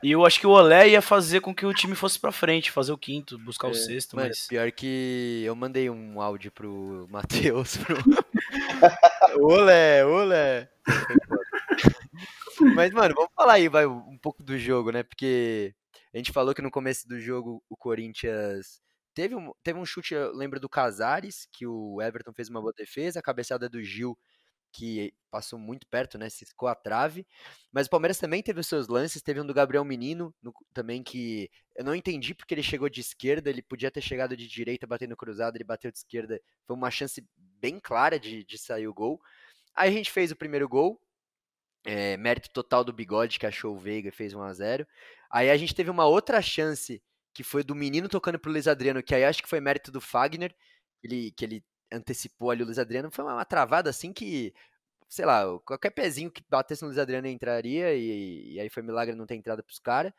[0.03, 2.69] E eu acho que o Olé ia fazer com que o time fosse pra frente,
[2.69, 4.17] fazer o quinto, buscar é, o sexto.
[4.17, 7.77] Mano, mas pior que eu mandei um áudio pro Matheus.
[7.77, 7.95] Pro...
[9.39, 10.69] olé, olé.
[12.75, 15.03] mas, mano, vamos falar aí vai, um pouco do jogo, né?
[15.03, 15.73] Porque
[16.13, 18.81] a gente falou que no começo do jogo o Corinthians
[19.13, 22.73] teve um, teve um chute, eu lembro do Casares, que o Everton fez uma boa
[22.75, 24.17] defesa, a cabeçada do Gil
[24.73, 26.29] que passou muito perto, né?
[26.29, 27.25] Ciscou a trave.
[27.71, 29.21] Mas o Palmeiras também teve os seus lances.
[29.21, 32.99] Teve um do Gabriel Menino no, também que eu não entendi porque ele chegou de
[32.99, 33.49] esquerda.
[33.49, 35.55] Ele podia ter chegado de direita batendo cruzado.
[35.55, 36.41] Ele bateu de esquerda.
[36.65, 39.21] Foi uma chance bem clara de, de sair o gol.
[39.75, 40.99] Aí a gente fez o primeiro gol.
[41.85, 44.87] É, mérito total do Bigode que achou o Veiga e fez 1 a 0
[45.29, 49.03] Aí a gente teve uma outra chance que foi do menino tocando pro Luiz Adriano,
[49.03, 50.55] que aí acho que foi mérito do Fagner,
[51.03, 53.11] ele, que ele antecipou ali o Luiz Adriano.
[53.11, 54.53] Foi uma, uma travada assim que,
[55.07, 59.15] sei lá, qualquer pezinho que batesse no Luiz Adriano entraria e, e aí foi milagre
[59.15, 60.11] não ter entrado pros caras.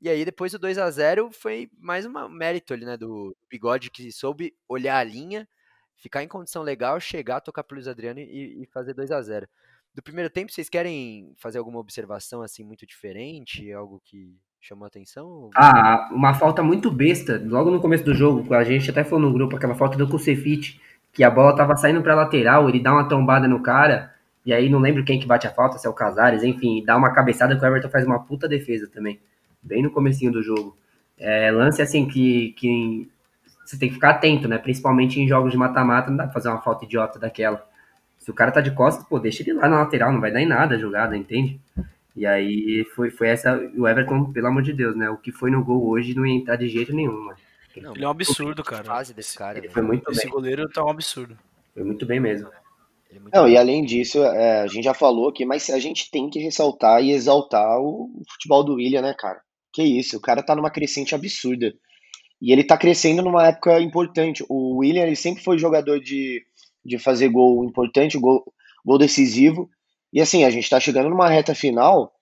[0.00, 3.90] E aí depois do 2 a 0 foi mais um mérito ali, né, do Bigode
[3.90, 5.48] que soube olhar a linha,
[5.96, 9.48] ficar em condição legal, chegar, tocar pro Luiz Adriano e, e fazer 2 a 0
[9.94, 13.72] Do primeiro tempo, vocês querem fazer alguma observação assim muito diferente?
[13.72, 15.50] Algo que chamou a atenção?
[15.54, 19.32] Ah, uma falta muito besta, logo no começo do jogo, a gente até falou no
[19.32, 20.80] grupo, aquela falta do Kusevich,
[21.14, 24.12] que a bola tava saindo pra lateral, ele dá uma tombada no cara,
[24.44, 26.96] e aí não lembro quem que bate a falta, se é o Casares, enfim, dá
[26.96, 29.20] uma cabeçada que o Everton faz uma puta defesa também,
[29.62, 30.76] bem no comecinho do jogo.
[31.16, 33.08] É, lance assim que, que
[33.64, 34.58] você tem que ficar atento, né?
[34.58, 37.64] Principalmente em jogos de mata-mata, não dá pra fazer uma falta idiota daquela.
[38.18, 40.42] Se o cara tá de costas, pô, deixa ele lá na lateral, não vai dar
[40.42, 41.60] em nada a jogada, entende?
[42.16, 43.56] E aí foi, foi essa.
[43.76, 45.08] O Everton, pelo amor de Deus, né?
[45.10, 47.38] O que foi no gol hoje não ia entrar de jeito nenhum, mano.
[47.80, 48.84] Não, ele é um absurdo, cara.
[48.84, 49.58] Fase desse cara.
[49.58, 50.30] Ele foi muito Esse bem.
[50.30, 51.38] goleiro tá um absurdo.
[51.72, 52.48] Foi muito bem mesmo.
[53.10, 55.78] Ele é muito Não, e além disso, é, a gente já falou aqui, mas a
[55.78, 59.40] gente tem que ressaltar e exaltar o futebol do William, né, cara?
[59.72, 61.74] Que isso, o cara tá numa crescente absurda.
[62.40, 64.44] E ele tá crescendo numa época importante.
[64.48, 66.42] O William, ele sempre foi jogador de,
[66.84, 68.44] de fazer gol importante, gol,
[68.84, 69.68] gol decisivo.
[70.12, 72.12] E assim, a gente tá chegando numa reta final,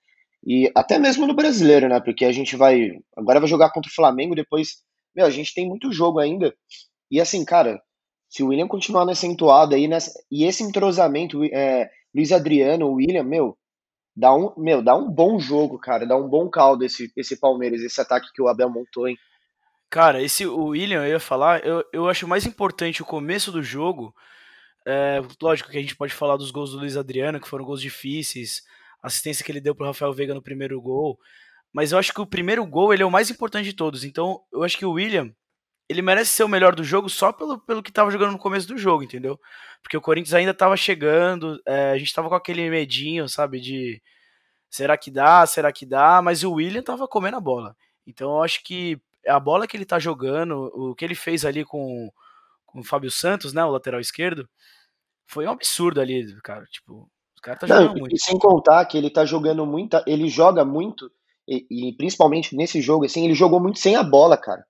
[0.45, 2.01] e até mesmo no brasileiro, né?
[2.01, 2.91] Porque a gente vai.
[3.17, 4.83] Agora vai jogar contra o Flamengo, depois.
[5.15, 6.55] Meu, a gente tem muito jogo ainda.
[7.11, 7.81] E assim, cara,
[8.29, 13.23] se o William continuar nessa entoada aí, nessa, e esse entrosamento, é, Luiz Adriano, William,
[13.23, 13.57] meu,
[14.17, 17.83] dá um, meu, dá um bom jogo, cara, dá um bom caldo esse, esse Palmeiras,
[17.83, 19.19] esse ataque que o Abel montou, hein?
[19.91, 23.63] Cara, esse o William, eu ia falar, eu, eu acho mais importante o começo do
[23.63, 24.15] jogo.
[24.87, 27.83] É, lógico que a gente pode falar dos gols do Luiz Adriano, que foram gols
[27.83, 28.63] difíceis,
[29.03, 31.19] assistência que ele deu pro Rafael Veiga no primeiro gol.
[31.73, 34.05] Mas eu acho que o primeiro gol ele é o mais importante de todos.
[34.05, 35.33] Então, eu acho que o William,
[35.89, 38.69] ele merece ser o melhor do jogo só pelo, pelo que tava jogando no começo
[38.69, 39.39] do jogo, entendeu?
[39.83, 44.03] Porque o Corinthians ainda tava chegando, é, a gente tava com aquele medinho, sabe, de
[44.71, 47.77] será que dá, será que dá, mas o William tava comendo a bola.
[48.07, 51.65] Então eu acho que a bola que ele tá jogando, o que ele fez ali
[51.65, 52.11] com,
[52.65, 54.49] com o Fábio Santos, né, o lateral esquerdo,
[55.27, 57.09] foi um absurdo ali, cara, tipo,
[57.39, 58.15] o cara tá jogando Não, muito.
[58.15, 61.11] e sem contar que ele tá jogando muita, ele joga muito,
[61.49, 64.65] e, e principalmente nesse jogo, assim, ele jogou muito sem a bola, cara.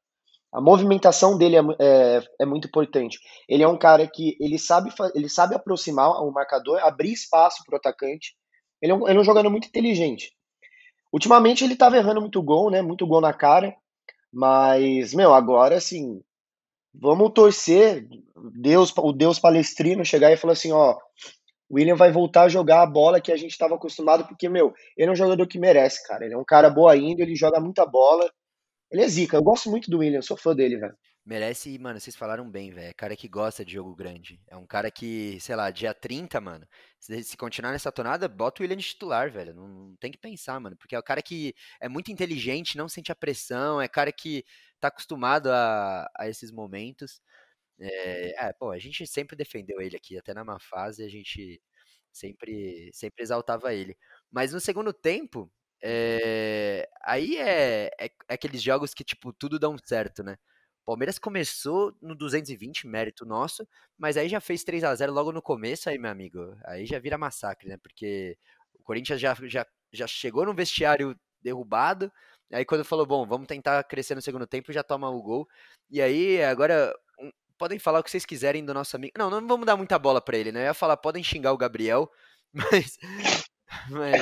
[0.53, 3.19] A movimentação dele é, é, é muito importante.
[3.49, 7.77] Ele é um cara que ele sabe, ele sabe aproximar o marcador, abrir espaço pro
[7.77, 8.35] atacante.
[8.81, 10.31] Ele é um, ele é um jogador muito inteligente.
[11.11, 12.83] Ultimamente ele tava errando muito gol, né?
[12.83, 13.75] Muito gol na cara.
[14.31, 16.21] Mas, meu, agora assim,
[16.95, 18.07] vamos torcer
[18.55, 20.99] Deus, o Deus palestrino chegar e falar assim, ó, o
[21.73, 25.09] William vai voltar a jogar a bola que a gente estava acostumado, porque, meu, ele
[25.09, 26.25] é um jogador que merece, cara.
[26.25, 28.31] Ele é um cara boa ainda, ele joga muita bola.
[28.91, 29.37] Ele é zica.
[29.37, 30.95] Eu gosto muito do William, sou fã dele, velho.
[31.25, 32.89] Merece, mano, vocês falaram bem, velho.
[32.89, 34.41] É cara que gosta de jogo grande.
[34.49, 36.67] É um cara que, sei lá, dia 30, mano.
[36.99, 39.55] Se, se continuar nessa tonada, bota o William de titular, velho.
[39.55, 40.77] Não, não tem que pensar, mano.
[40.77, 43.81] Porque é o cara que é muito inteligente, não sente a pressão.
[43.81, 44.45] É cara que
[44.81, 47.21] tá acostumado a, a esses momentos.
[47.81, 51.61] É, é, pô, a gente sempre defendeu ele aqui, até na má fase, a gente
[52.13, 53.97] sempre, sempre exaltava ele.
[54.31, 55.51] Mas no segundo tempo,
[55.83, 60.37] é, aí é, é, aqueles jogos que, tipo, tudo dá um certo, né?
[60.85, 63.67] Palmeiras começou no 220, mérito nosso,
[63.99, 66.99] mas aí já fez 3 a 0 logo no começo, aí, meu amigo, aí já
[66.99, 67.77] vira massacre, né?
[67.79, 68.37] Porque
[68.75, 72.13] o Corinthians já, já, já chegou no vestiário derrubado,
[72.53, 75.49] aí quando falou, bom, vamos tentar crescer no segundo tempo, já toma o gol.
[75.91, 76.93] E aí, agora,
[77.63, 79.13] podem falar o que vocês quiserem do nosso amigo.
[79.17, 80.63] Não, não vamos dar muita bola pra ele, né?
[80.63, 82.11] Eu ia falar, podem xingar o Gabriel,
[82.53, 82.99] mas.
[83.89, 84.21] Mas,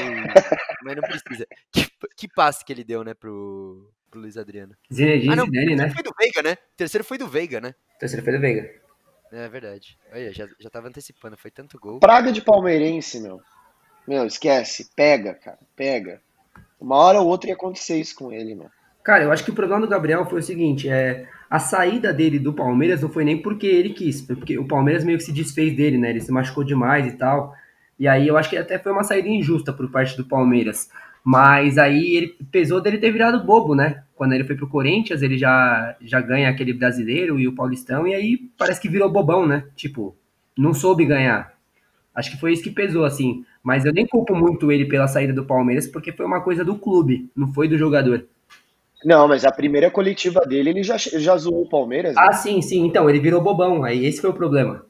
[0.85, 1.47] mas não precisa.
[1.73, 1.87] Que,
[2.19, 4.77] que passe que ele deu, né, pro, pro Luiz Adriano.
[4.93, 5.91] Zinedine Ah, não, Zidane, né?
[5.91, 6.53] foi do Veiga, né?
[6.53, 7.75] O terceiro foi do Veiga, né?
[7.99, 8.71] Terceiro foi do Veiga.
[9.33, 9.99] É verdade.
[10.13, 11.99] Olha, já, já tava antecipando, foi tanto gol.
[11.99, 13.41] Praga de palmeirense, meu.
[14.07, 14.91] Meu, esquece.
[14.95, 15.59] Pega, cara.
[15.75, 16.21] Pega.
[16.79, 18.71] Uma hora ou outra ia acontecer isso com ele, meu.
[19.03, 22.39] Cara, eu acho que o problema do Gabriel foi o seguinte, é a saída dele
[22.39, 25.33] do Palmeiras não foi nem porque ele quis, foi porque o Palmeiras meio que se
[25.33, 26.11] desfez dele, né?
[26.11, 27.53] Ele se machucou demais e tal.
[27.99, 30.89] E aí eu acho que até foi uma saída injusta por parte do Palmeiras.
[31.25, 34.05] Mas aí ele pesou dele ter virado bobo, né?
[34.15, 38.15] Quando ele foi pro Corinthians, ele já, já ganha aquele brasileiro e o Paulistão, e
[38.15, 39.65] aí parece que virou bobão, né?
[39.75, 40.17] Tipo,
[40.57, 41.53] não soube ganhar.
[42.15, 43.45] Acho que foi isso que pesou, assim.
[43.63, 46.77] Mas eu nem culpo muito ele pela saída do Palmeiras, porque foi uma coisa do
[46.77, 48.27] clube, não foi do jogador.
[49.05, 52.15] Não, mas a primeira coletiva dele, ele já, já zoou o Palmeiras.
[52.15, 52.23] né?
[52.25, 52.85] Ah, sim, sim.
[52.85, 53.83] Então, ele virou bobão.
[53.85, 54.85] Aí esse foi o problema.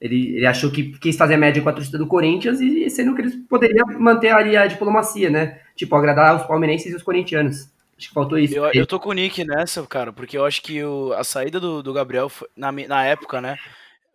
[0.00, 3.22] Ele, ele achou que quis fazer média com a torcida do Corinthians e sendo que
[3.22, 5.60] eles poderiam manter ali a diplomacia, né?
[5.76, 7.68] Tipo, agradar os palmeirenses e os corintianos.
[7.96, 8.54] Acho que faltou isso.
[8.56, 11.60] Eu, eu tô com o Nick nessa, cara, porque eu acho que o- a saída
[11.60, 13.56] do, do Gabriel, foi- na, na época, né,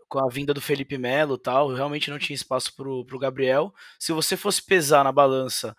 [0.10, 3.74] com a vinda do Felipe Melo e tal, realmente não tinha espaço pro, pro Gabriel.
[3.98, 5.74] Se você fosse pesar na balança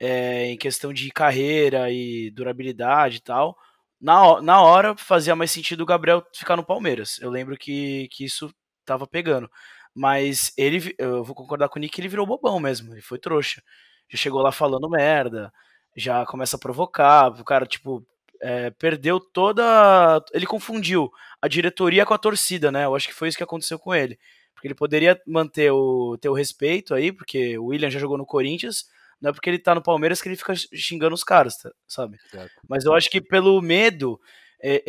[0.00, 3.56] é, em questão de carreira e durabilidade e tal,
[4.00, 7.18] na, na hora fazia mais sentido o Gabriel ficar no Palmeiras.
[7.20, 8.52] Eu lembro que, que isso
[8.84, 9.50] tava pegando.
[9.94, 13.62] Mas ele, eu vou concordar com o Nick, ele virou bobão mesmo, ele foi trouxa.
[14.08, 15.52] Já chegou lá falando merda,
[15.96, 18.04] já começa a provocar, o cara, tipo,
[18.40, 20.24] é, perdeu toda.
[20.32, 21.10] Ele confundiu
[21.42, 22.84] a diretoria com a torcida, né?
[22.86, 24.18] Eu acho que foi isso que aconteceu com ele.
[24.54, 28.26] Porque ele poderia manter o, ter o respeito aí, porque o William já jogou no
[28.26, 28.86] Corinthians,
[29.20, 32.16] não é porque ele tá no Palmeiras que ele fica xingando os caras, tá, sabe?
[32.32, 32.50] Exato.
[32.68, 34.20] Mas eu acho que pelo medo
[34.62, 34.82] é,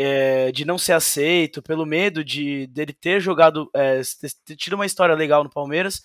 [0.48, 4.02] é, de não ser aceito, pelo medo de dele ter jogado, é,
[4.46, 6.04] ter tido uma história legal no Palmeiras,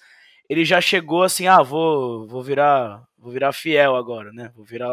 [0.49, 4.51] ele já chegou assim, ah, vou, vou virar, vou virar fiel agora, né?
[4.55, 4.93] Vou virar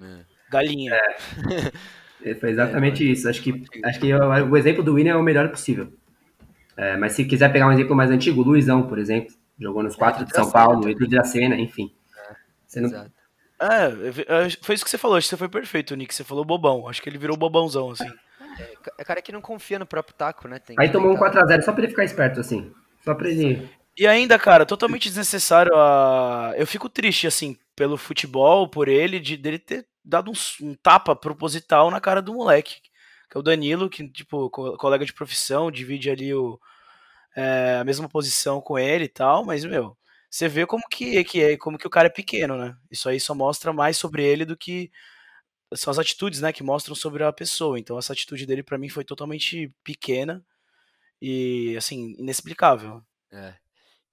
[0.00, 0.24] é.
[0.50, 0.94] galinha.
[0.94, 2.34] É.
[2.38, 3.28] Foi exatamente isso.
[3.28, 5.92] Acho que, acho que o exemplo do William é o melhor possível.
[6.76, 9.96] É, mas se quiser pegar um exemplo mais antigo, o Luizão, por exemplo, jogou nos
[9.96, 11.92] quatro de São Paulo, Edu de Acena, enfim.
[12.72, 12.88] Você não...
[12.88, 13.12] Exato.
[13.60, 16.14] É, foi isso que você falou, acho que você foi perfeito, Nick.
[16.14, 16.88] Você falou bobão.
[16.88, 18.10] Acho que ele virou bobãozão, assim.
[18.58, 20.60] É, é cara que não confia no próprio taco, né?
[20.78, 22.72] Aí tomou um 4x0 só pra ele ficar esperto, assim.
[23.04, 23.70] Só pra ele.
[23.96, 26.52] E ainda, cara, totalmente desnecessário a.
[26.56, 31.14] Eu fico triste, assim, pelo futebol, por ele, de dele ter dado um, um tapa
[31.14, 32.76] proposital na cara do moleque.
[33.30, 36.58] Que é o Danilo, que, tipo, co colega de profissão, divide ali o,
[37.36, 39.96] é, a mesma posição com ele e tal, mas, meu,
[40.32, 42.74] você vê como que, que é, como que o cara é pequeno, né?
[42.90, 44.90] Isso aí só mostra mais sobre ele do que
[45.74, 47.78] são as atitudes, né, que mostram sobre a pessoa.
[47.78, 50.44] Então essa atitude dele para mim foi totalmente pequena
[51.22, 53.02] e assim, inexplicável.
[53.32, 53.54] É.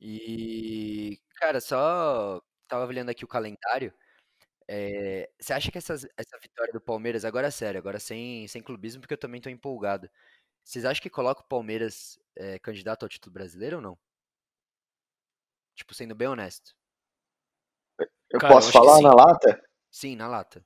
[0.01, 3.93] E cara, só tava olhando aqui o calendário.
[4.67, 5.97] É, você acha que essa
[6.41, 10.09] vitória do Palmeiras, agora é sério, agora sem, sem clubismo, porque eu também tô empolgado.
[10.63, 13.99] Vocês acham que coloca o Palmeiras é, candidato ao título brasileiro ou não?
[15.79, 16.75] Tipo, sendo bem honesto.
[18.29, 19.63] Eu Cara, posso eu falar na lata?
[19.89, 20.61] Sim, na lata.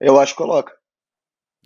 [0.00, 0.76] Eu acho que coloca.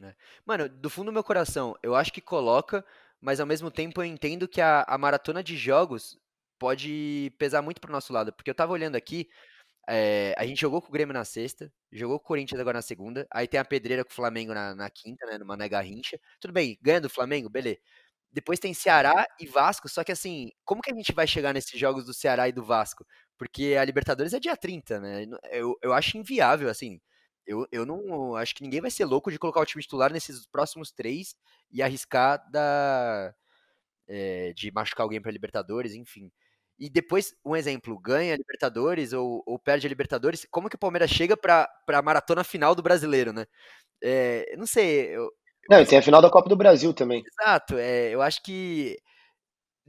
[0.03, 0.15] É.
[0.45, 2.85] Mano, do fundo do meu coração, eu acho que coloca,
[3.19, 6.21] mas ao mesmo tempo eu entendo que a, a maratona de jogos
[6.59, 8.31] pode pesar muito pro nosso lado.
[8.31, 9.27] Porque eu tava olhando aqui,
[9.89, 12.83] é, a gente jogou com o Grêmio na sexta, jogou com o Corinthians agora na
[12.83, 16.21] segunda, aí tem a pedreira com o Flamengo na, na quinta, né, numa nega rincha.
[16.39, 17.81] Tudo bem, ganha do Flamengo, beleza.
[18.33, 21.79] Depois tem Ceará e Vasco, só que assim, como que a gente vai chegar nesses
[21.79, 23.05] jogos do Ceará e do Vasco?
[23.39, 25.27] Porque a Libertadores é dia 30, né?
[25.51, 27.01] Eu, eu acho inviável, assim.
[27.47, 30.47] Eu, eu não acho que ninguém vai ser louco de colocar o time titular nesses
[30.47, 31.35] próximos três
[31.71, 33.35] e arriscar da,
[34.09, 36.31] é, de machucar alguém para Libertadores, enfim.
[36.79, 40.79] E depois, um exemplo, ganha a Libertadores ou, ou perde a Libertadores, como que o
[40.79, 43.47] Palmeiras chega para a maratona final do brasileiro, né?
[44.03, 45.31] É, não sei, eu,
[45.69, 47.23] não, tem a final da Copa do Brasil também.
[47.27, 48.99] Exato, é, eu acho que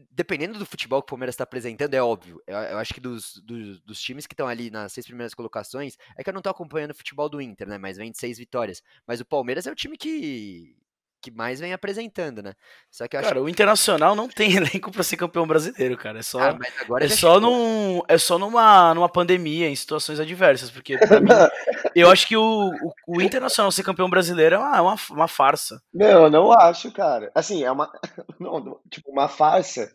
[0.10, 2.42] dependendo do futebol que o Palmeiras está apresentando, é óbvio.
[2.48, 5.98] Eu, eu acho que dos, dos, dos times que estão ali nas seis primeiras colocações,
[6.18, 7.78] é que eu não estou acompanhando o futebol do Inter, né?
[7.78, 8.82] Mas vem de seis vitórias.
[9.06, 10.76] Mas o Palmeiras é o time que,
[11.22, 12.54] que mais vem apresentando, né?
[12.90, 13.40] Só que cara, acho...
[13.40, 16.20] o Internacional não tem elenco para ser campeão brasileiro, cara.
[16.20, 16.60] É só, ah,
[17.00, 21.00] é só, num, é só numa, numa pandemia, em situações adversas, porque mim,
[21.96, 25.82] eu acho que o, o, o, Internacional ser campeão brasileiro é uma, uma, uma, farsa.
[25.94, 27.32] Não, eu não acho, cara.
[27.36, 27.92] Assim, é uma,
[28.40, 29.92] não, tipo, uma farsa.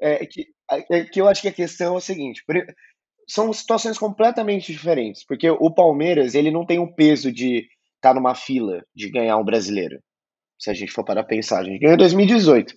[0.00, 0.46] É que,
[0.90, 2.42] é que eu acho que a questão é o seguinte,
[3.28, 8.14] são situações completamente diferentes, porque o Palmeiras, ele não tem o peso de estar tá
[8.14, 10.02] numa fila de ganhar um brasileiro
[10.62, 11.58] se a gente for para pensar.
[11.58, 12.72] A gente ganhou em 2018.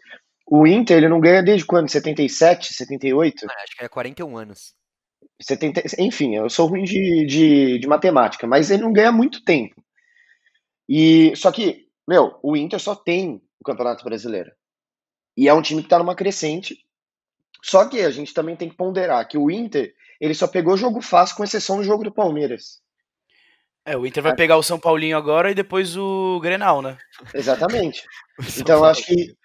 [0.48, 1.88] O Inter, ele não ganha desde quando?
[1.89, 3.45] 77, 78?
[3.48, 4.74] Ah, acho que é 41 anos.
[5.39, 9.84] 70, enfim, eu sou ruim de, de, de matemática, mas ele não ganha muito tempo.
[10.89, 14.52] E Só que, meu, o Inter só tem o Campeonato Brasileiro.
[15.38, 16.78] E é um time que está numa crescente.
[17.63, 21.02] Só que a gente também tem que ponderar que o Inter, ele só pegou jogo
[21.02, 22.82] fácil, com exceção do jogo do Palmeiras.
[23.86, 26.98] É, o Inter vai pegar o São Paulinho agora e depois o Grenal, né?
[27.34, 28.04] Exatamente.
[28.58, 29.36] então eu acho que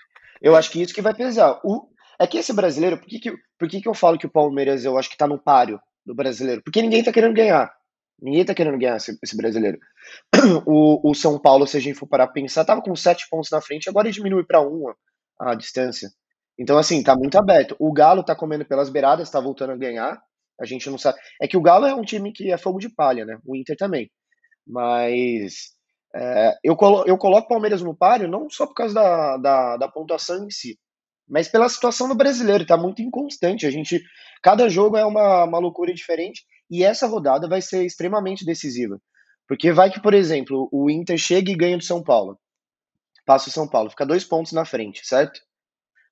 [0.40, 1.60] eu acho que isso que vai pesar.
[1.62, 4.30] O, é que esse brasileiro, por que, que, por que, que eu falo que o
[4.30, 6.62] Palmeiras eu acho que tá no páreo do brasileiro?
[6.64, 7.70] Porque ninguém tá querendo ganhar.
[8.20, 9.78] Ninguém tá querendo ganhar esse, esse brasileiro.
[10.66, 13.50] O, o, São Paulo, se a gente for parar pra pensar, tava com sete pontos
[13.50, 16.08] na frente, agora diminui para um a, a distância.
[16.58, 17.76] Então, assim, tá muito aberto.
[17.78, 20.20] O Galo tá comendo pelas beiradas, tá voltando a ganhar.
[20.60, 21.18] A gente não sabe.
[21.40, 23.38] É que o Galo é um time que é fogo de palha, né?
[23.46, 24.10] O Inter também.
[24.66, 25.72] Mas
[26.14, 29.76] é, eu, colo eu coloco o Palmeiras no páreo não só por causa da, da,
[29.76, 30.78] da pontuação em si,
[31.28, 33.64] mas pela situação do brasileiro, está muito inconstante.
[33.64, 34.02] A gente,
[34.42, 39.00] cada jogo é uma, uma loucura diferente e essa rodada vai ser extremamente decisiva.
[39.46, 42.38] Porque vai que, por exemplo, o Inter chega e ganha do São Paulo.
[43.24, 45.40] Passa o São Paulo, fica dois pontos na frente, certo?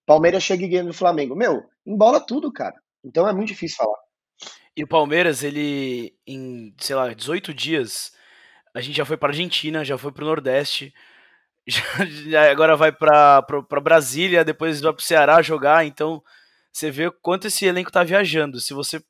[0.06, 1.34] Palmeiras chega e ganha do Flamengo.
[1.34, 2.74] Meu, embola tudo, cara.
[3.04, 3.98] Então é muito difícil falar.
[4.76, 8.12] E o Palmeiras, ele, em, sei lá, 18 dias,
[8.74, 10.94] a gente já foi para Argentina, já foi para o Nordeste,
[12.28, 13.44] já, agora vai para
[13.82, 16.22] Brasília, depois vai para o Ceará jogar, então
[16.72, 18.60] você vê quanto esse elenco tá viajando.
[18.60, 19.02] Se você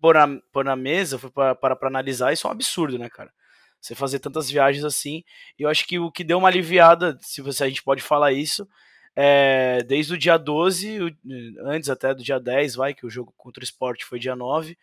[0.00, 3.32] pôr na, pôr na mesa, for para analisar, isso é um absurdo, né, cara?
[3.80, 5.22] Você fazer tantas viagens assim.
[5.58, 8.32] E eu acho que o que deu uma aliviada, se você, a gente pode falar
[8.32, 8.68] isso,
[9.14, 11.16] é, desde o dia 12,
[11.64, 14.76] antes até do dia 10, vai, que o jogo contra o esporte foi dia 9.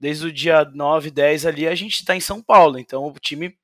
[0.00, 2.78] Desde o dia 9, 10 ali, a gente está em São Paulo.
[2.78, 3.56] Então o time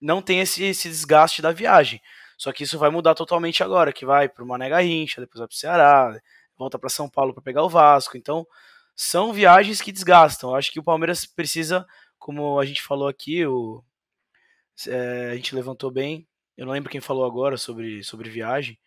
[0.00, 2.00] não tem esse, esse desgaste da viagem.
[2.36, 5.48] Só que isso vai mudar totalmente agora, que vai para o Mané Garrincha, depois vai
[5.48, 6.20] para o Ceará,
[6.56, 8.16] volta para São Paulo para pegar o Vasco.
[8.16, 8.46] Então,
[8.96, 10.50] são viagens que desgastam.
[10.50, 11.86] Eu acho que o Palmeiras precisa,
[12.18, 13.84] como a gente falou aqui, o,
[14.86, 16.26] é, a gente levantou bem.
[16.56, 18.78] Eu não lembro quem falou agora sobre, sobre viagem,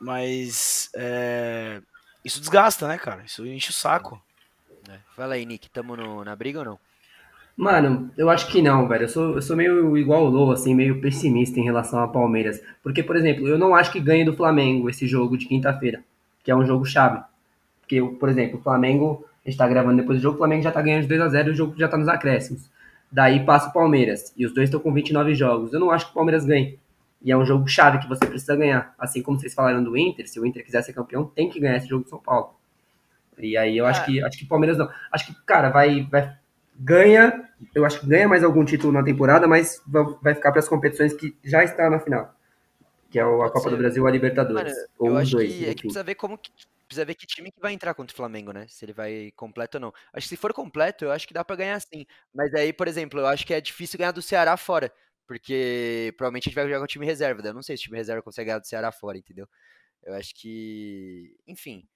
[0.00, 1.80] mas é,
[2.24, 3.24] isso desgasta, né, cara?
[3.24, 4.22] Isso enche o saco.
[4.88, 4.98] É.
[5.16, 6.78] Fala aí, Nick, tamo no, na briga ou não?
[7.56, 9.04] Mano, eu acho que não, velho.
[9.04, 12.60] Eu sou, eu sou meio igual o Lou, assim, meio pessimista em relação a Palmeiras.
[12.82, 16.02] Porque, por exemplo, eu não acho que ganhe do Flamengo esse jogo de quinta-feira,
[16.42, 17.22] que é um jogo chave.
[17.80, 20.72] Porque, por exemplo, o Flamengo, a gente tá gravando depois do jogo, o Flamengo já
[20.72, 22.68] tá ganhando de 2 a 0 e o jogo já tá nos acréscimos.
[23.12, 25.72] Daí passa o Palmeiras, e os dois estão com 29 jogos.
[25.72, 26.78] Eu não acho que o Palmeiras ganhe.
[27.22, 28.92] E é um jogo chave que você precisa ganhar.
[28.98, 31.76] Assim como vocês falaram do Inter, se o Inter quiser ser campeão, tem que ganhar
[31.76, 32.53] esse jogo de São Paulo.
[33.38, 34.04] E aí eu acho é.
[34.04, 34.88] que acho que o Palmeiras não.
[35.12, 36.36] Acho que, cara, vai, vai
[36.76, 39.80] ganha, eu acho que ganha mais algum título na temporada, mas
[40.22, 42.34] vai ficar para as competições que já está na final,
[43.10, 43.70] que é a Copa ser.
[43.70, 44.74] do Brasil a Libertadores.
[44.74, 45.52] Mano, ou os dois.
[45.52, 46.50] Que, é que precisa ver como que,
[46.86, 48.66] precisa ver que time que vai entrar contra o Flamengo, né?
[48.68, 49.92] Se ele vai completo ou não.
[50.12, 52.06] Acho que se for completo, eu acho que dá para ganhar sim.
[52.34, 54.92] Mas aí, por exemplo, eu acho que é difícil ganhar do Ceará fora,
[55.26, 57.42] porque provavelmente a gente vai jogar com o time reserva.
[57.42, 57.50] Né?
[57.50, 59.48] Eu não sei se o time reserva consegue ganhar do Ceará fora, entendeu?
[60.02, 61.88] Eu acho que, enfim.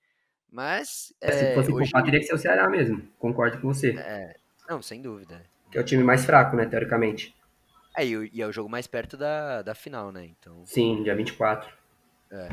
[0.50, 1.12] Mas.
[1.20, 1.90] É, se fosse hoje...
[1.90, 3.02] culpar, teria que ser o Ceará mesmo.
[3.18, 3.90] Concordo com você.
[3.98, 4.34] É,
[4.68, 5.44] não, sem dúvida.
[5.70, 7.34] Que é o time mais fraco, né, teoricamente.
[7.96, 10.24] É, e, é o jogo mais perto da, da final, né?
[10.24, 10.64] Então...
[10.66, 11.72] Sim, dia 24.
[12.30, 12.48] É.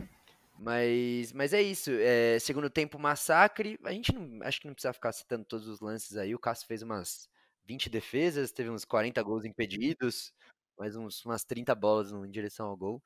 [0.57, 1.91] Mas, mas é isso.
[1.91, 3.79] É, segundo tempo, massacre.
[3.83, 6.33] A gente não, acho que não precisa ficar citando todos os lances aí.
[6.33, 7.29] O Cássio fez umas
[7.65, 10.33] 20 defesas, teve uns 40 gols impedidos,
[10.77, 13.03] mais uns, umas 30 bolas em direção ao gol.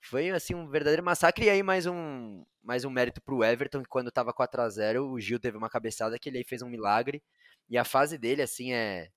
[0.00, 1.46] Foi assim um verdadeiro massacre.
[1.46, 5.06] E aí, mais um, mais um mérito pro Everton, que quando tava 4 a 0
[5.06, 7.22] o Gil teve uma cabeçada que ele aí fez um milagre.
[7.68, 9.10] E a fase dele, assim, é,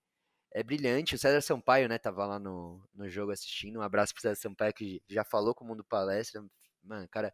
[0.51, 1.15] é brilhante.
[1.15, 3.79] O César Sampaio, né, tava lá no, no jogo assistindo.
[3.79, 6.43] Um abraço pro César Sampaio, que já falou com o mundo palestra.
[6.83, 7.33] Mano, cara,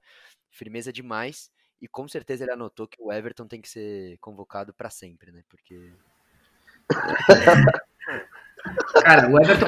[0.51, 1.51] firmeza demais.
[1.81, 5.43] E com certeza ele anotou que o Everton tem que ser convocado para sempre, né?
[5.49, 5.93] Porque.
[9.03, 9.65] Cara, o Everton,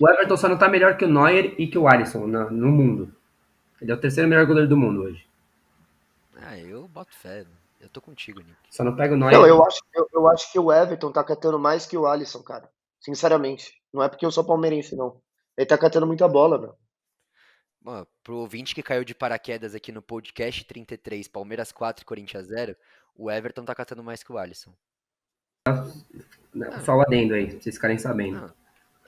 [0.00, 2.68] o Everton só não tá melhor que o Neuer e que o Alisson no, no
[2.68, 3.15] mundo.
[3.80, 5.26] Ele é o terceiro melhor goleiro do mundo hoje.
[6.36, 7.44] Ah, eu boto fé.
[7.80, 8.56] Eu tô contigo, Nick.
[8.70, 9.32] Só não pega o Neuer.
[9.32, 12.42] Não, eu acho, eu, eu acho que o Everton tá catando mais que o Alisson,
[12.42, 12.68] cara.
[13.00, 13.80] Sinceramente.
[13.92, 15.20] Não é porque eu sou palmeirense, não.
[15.56, 16.74] Ele tá catando muita bola, velho.
[17.80, 22.74] Bom, pro ouvinte que caiu de paraquedas aqui no podcast 33, Palmeiras 4 Corinthians 0,
[23.14, 24.72] o Everton tá catando mais que o Alisson.
[26.52, 28.40] Não, só o adendo aí, pra vocês ficarem sabendo.
[28.40, 28.54] Não,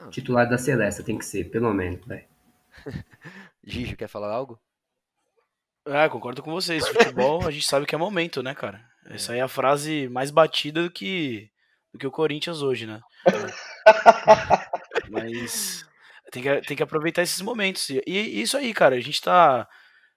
[0.00, 0.10] não.
[0.10, 2.24] Titular da Celeste tem que ser, pelo menos, velho.
[3.68, 4.58] Gijo, quer falar algo?
[5.86, 6.88] É, concordo com vocês.
[6.88, 8.82] Futebol a gente sabe que é momento, né, cara?
[9.06, 9.16] É.
[9.16, 11.50] Essa aí é a frase mais batida do que,
[11.92, 13.00] do que o Corinthians hoje, né?
[15.10, 15.84] Mas
[16.32, 17.90] tem que, tem que aproveitar esses momentos.
[17.90, 19.68] E, e isso aí, cara, a gente tá.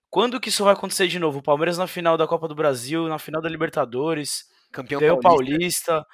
[0.10, 1.40] Quando que isso vai acontecer de novo?
[1.40, 6.08] O Palmeiras na final da Copa do Brasil, na final da Libertadores, campeão paulista, paulista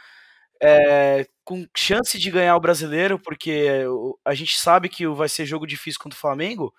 [0.61, 3.83] é, com chance de ganhar o brasileiro, porque
[4.25, 6.73] a gente sabe que vai ser jogo difícil contra o Flamengo.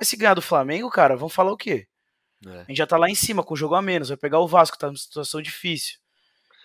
[0.00, 1.86] Mas se ganhar do Flamengo, cara, vamos falar o quê?
[2.46, 2.60] É.
[2.60, 4.48] A gente já tá lá em cima com o jogo a menos, vai pegar o
[4.48, 5.98] Vasco, tá numa situação difícil.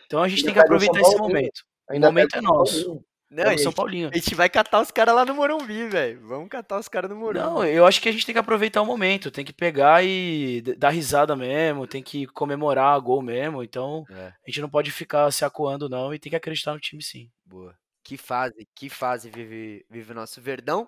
[0.05, 1.65] Então a gente tem que aproveitar esse momento.
[1.89, 3.03] O momento é nosso.
[3.29, 4.09] Não, é São Paulinho.
[4.13, 6.25] A gente vai catar os caras lá no Morumbi, velho.
[6.25, 7.45] Vamos catar os caras no Morumbi.
[7.45, 9.31] Não, eu acho que a gente tem que aproveitar o momento.
[9.31, 11.85] Tem que pegar e dar risada mesmo.
[11.85, 13.61] Tem que comemorar a gol mesmo.
[13.61, 14.27] Então, é.
[14.27, 16.13] a gente não pode ficar se acuando, não.
[16.13, 17.29] E tem que acreditar no time, sim.
[17.43, 17.75] Boa.
[18.03, 20.87] Que fase, que fase vive, vive o nosso Verdão.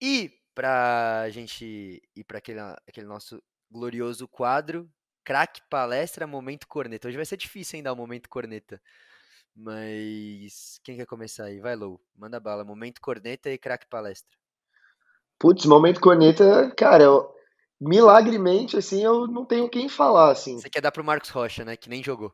[0.00, 4.88] E pra gente ir para aquele, aquele nosso glorioso quadro.
[5.24, 7.08] Craque palestra, momento corneta.
[7.08, 8.80] Hoje vai ser difícil ainda o momento corneta.
[9.54, 11.60] Mas quem quer começar aí?
[11.60, 12.00] Vai, Lou.
[12.16, 12.64] Manda bala.
[12.64, 14.36] Momento corneta e craque palestra.
[15.38, 17.34] Putz, momento corneta, cara, eu,
[17.80, 20.58] milagremente, assim, eu não tenho quem falar, assim.
[20.58, 21.76] Você quer dar pro Marcos Rocha, né?
[21.76, 22.32] Que nem jogou.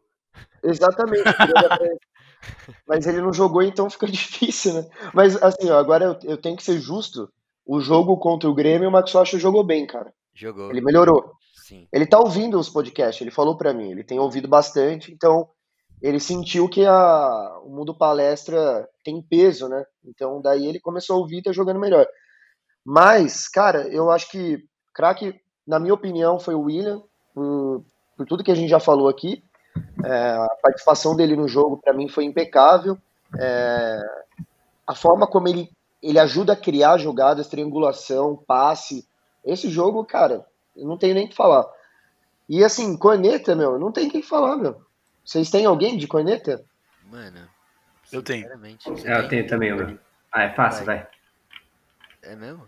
[0.63, 1.25] Exatamente.
[2.87, 4.91] Mas ele não jogou, então fica difícil, né?
[5.15, 7.33] Mas, assim, ó, agora eu, eu tenho que ser justo.
[7.69, 10.11] O jogo contra o Grêmio, o Marcos Rocha jogou bem, cara.
[10.35, 10.71] Jogou.
[10.71, 11.33] Ele melhorou.
[11.55, 11.87] Sim.
[11.93, 15.47] Ele tá ouvindo os podcasts, ele falou para mim, ele tem ouvido bastante, então
[16.01, 19.85] ele sentiu que a, o mundo palestra tem peso, né?
[20.03, 22.07] Então daí ele começou a ouvir e tá jogando melhor.
[22.83, 24.65] Mas, cara, eu acho que
[24.95, 27.03] craque, na minha opinião, foi o William,
[27.35, 27.85] por,
[28.17, 29.45] por tudo que a gente já falou aqui.
[30.03, 32.97] É, a participação dele no jogo, para mim, foi impecável.
[33.39, 34.01] É,
[34.87, 35.69] a forma como ele,
[36.03, 39.07] ele ajuda a criar jogadas, triangulação, passe.
[39.45, 40.47] Esse jogo, cara,
[40.77, 41.67] eu não tenho nem o que falar.
[42.49, 44.81] E assim, corneta, meu, não tem quem falar, meu.
[45.25, 46.65] Vocês têm alguém de corneta?
[47.05, 47.49] Mano.
[48.11, 48.47] Eu tenho.
[48.47, 49.29] É, eu tem?
[49.29, 49.99] tenho também, mano.
[50.33, 51.07] Ah, é fácil, vai.
[52.23, 52.67] É mesmo?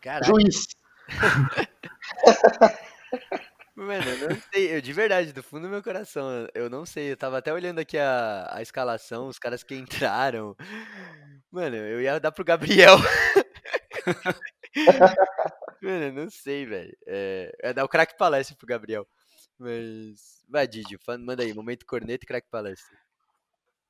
[0.00, 0.68] Caraca, Juiz.
[3.74, 7.12] mano, eu não sei, eu de verdade, do fundo do meu coração, eu não sei,
[7.12, 10.56] eu tava até olhando aqui a, a escalação, os caras que entraram.
[11.50, 12.96] Mano, eu ia dar pro Gabriel.
[15.82, 16.96] Mano, eu não sei, velho.
[17.06, 19.06] É, dar o craque palestra pro Gabriel.
[19.58, 20.44] Mas.
[20.48, 22.98] Vai, Didi, manda aí, momento corneta e craque palestra.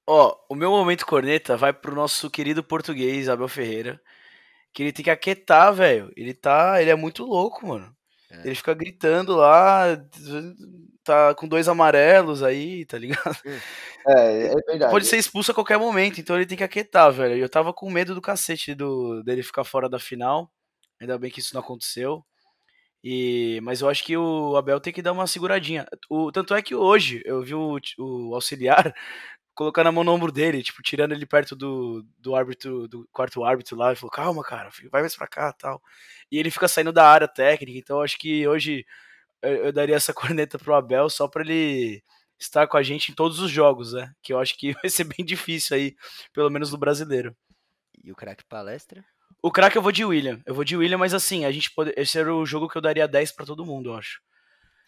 [0.07, 4.01] Ó, o meu momento corneta vai pro nosso querido português, Abel Ferreira.
[4.73, 6.13] Que ele tem que aquietar, velho.
[6.17, 6.81] Ele tá.
[6.83, 7.97] Ele é muito louco, mano.
[8.31, 8.47] É.
[8.47, 9.99] Ele fica gritando lá.
[11.03, 13.39] Tá com dois amarelos aí, tá ligado?
[14.07, 14.91] É, é verdade.
[14.91, 17.37] Pode ser expulso a qualquer momento, então ele tem que aquietar, velho.
[17.37, 20.51] E eu tava com medo do cacete do, dele ficar fora da final.
[20.99, 22.25] Ainda bem que isso não aconteceu.
[23.05, 25.87] E, mas eu acho que o Abel tem que dar uma seguradinha.
[26.09, 28.95] O, tanto é que hoje eu vi o, o auxiliar
[29.55, 33.45] colocando a mão no ombro dele, tipo, tirando ele perto do, do árbitro, do quarto
[33.45, 35.83] árbitro lá, e falou, calma, cara, vai mais pra cá tal.
[36.31, 38.87] E ele fica saindo da área técnica, então acho que hoje
[39.43, 42.03] eu, daria essa corneta pro Abel só pra ele
[42.39, 44.13] estar com a gente em todos os jogos, né?
[44.23, 45.97] Que eu acho que vai ser bem difícil aí,
[46.33, 47.37] pelo menos no brasileiro.
[48.03, 49.05] E o craque palestra?
[49.43, 50.41] O craque eu vou de William.
[50.47, 51.93] Eu vou de William, mas assim, a gente pode.
[51.97, 54.21] Esse era o jogo que eu daria 10 pra todo mundo, eu acho.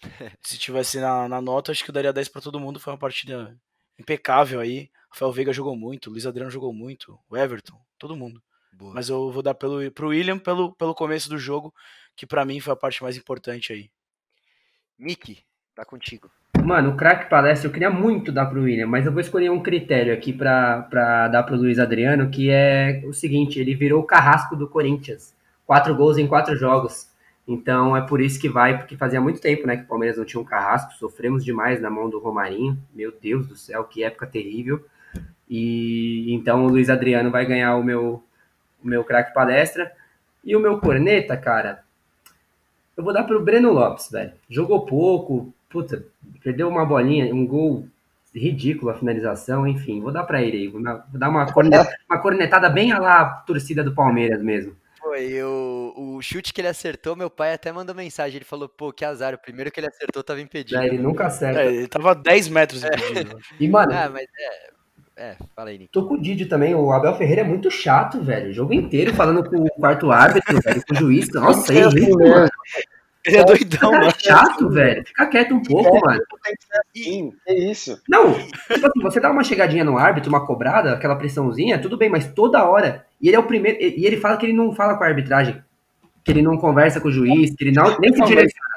[0.42, 2.80] Se tivesse na, na nota, acho que eu daria 10 pra todo mundo.
[2.80, 3.56] Foi uma partida
[4.02, 4.90] impecável aí.
[5.10, 8.42] Rafael Veiga jogou muito, Luiz Adriano jogou muito, o Everton, todo mundo.
[8.72, 8.94] Boa.
[8.94, 11.72] Mas eu vou dar pelo, pro William pelo, pelo começo do jogo,
[12.16, 13.90] que pra mim foi a parte mais importante aí.
[14.98, 15.38] Mickey,
[15.74, 16.30] tá contigo.
[16.64, 19.62] Mano, o craque palestra eu queria muito dar pro William, mas eu vou escolher um
[19.62, 24.06] critério aqui pra, pra dar pro Luiz Adriano, que é o seguinte, ele virou o
[24.06, 25.34] carrasco do Corinthians.
[25.66, 27.08] Quatro gols em quatro jogos.
[27.46, 30.24] Então é por isso que vai, porque fazia muito tempo, né, que o Palmeiras não
[30.24, 32.78] tinha um carrasco, sofremos demais na mão do Romarinho.
[32.94, 34.84] Meu Deus do céu, que época terrível.
[35.48, 38.22] E então o Luiz Adriano vai ganhar o meu,
[38.82, 39.92] o meu craque palestra.
[40.44, 41.84] E o meu corneta, cara,
[42.96, 44.32] eu vou dar pro Breno Lopes, velho.
[44.48, 46.04] Jogou pouco, puta,
[46.42, 47.86] perdeu uma bolinha, um gol
[48.34, 50.68] ridículo a finalização, enfim, vou dar pra ele aí.
[50.68, 54.74] Vou dar, uma, cornetada, uma cornetada bem a lá torcida do Palmeiras mesmo.
[55.02, 58.36] Foi o, o chute que ele acertou, meu pai até mandou mensagem.
[58.36, 59.34] Ele falou, pô, que azar.
[59.34, 60.80] O primeiro que ele acertou tava impedido.
[60.80, 61.60] Né, ele nunca acerta.
[61.60, 63.36] É, ele tava 10 metros impedido.
[63.58, 64.72] E, mano, Ah, mas é.
[65.14, 65.92] É, fala aí, Nick.
[65.92, 66.74] tô com o Didi também.
[66.74, 68.50] O Abel Ferreira é muito chato, velho.
[68.50, 71.28] O jogo inteiro falando com o quarto árbitro, velho, com o juiz.
[71.34, 72.50] Nossa, é irrita, mano.
[73.24, 74.06] Ele é doidão, mano.
[74.06, 75.04] é chato, velho.
[75.06, 76.20] Fica quieto um pouco, mano.
[76.42, 78.00] Tem que ser assim, que isso.
[78.08, 82.08] Não, tipo assim, você dá uma chegadinha no árbitro, uma cobrada, aquela pressãozinha, tudo bem,
[82.08, 83.06] mas toda hora.
[83.22, 83.78] E ele é o primeiro.
[83.80, 85.62] E ele fala que ele não fala com a arbitragem.
[86.24, 88.72] Que ele não conversa com o juiz, que ele não, nem se direciona.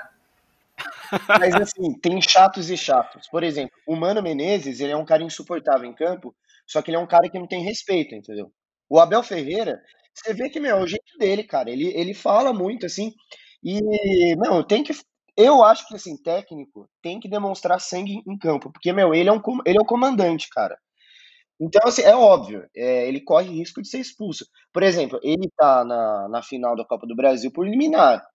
[1.40, 3.28] Mas assim, tem chatos e chatos.
[3.28, 6.36] Por exemplo, o Mano Menezes, ele é um cara insuportável em campo,
[6.66, 8.52] só que ele é um cara que não tem respeito, entendeu?
[8.90, 9.82] O Abel Ferreira,
[10.14, 11.70] você vê que, meu, é o jeito dele, cara.
[11.70, 13.14] Ele, ele fala muito, assim,
[13.64, 14.94] e, não, tem que.
[15.38, 19.32] Eu acho que, assim, técnico tem que demonstrar sangue em campo, porque, meu, ele é,
[19.32, 20.78] um, ele é o comandante, cara.
[21.60, 24.46] Então, assim, é óbvio, é, ele corre risco de ser expulso.
[24.74, 28.26] Por exemplo, ele tá na, na final da Copa do Brasil por eliminar.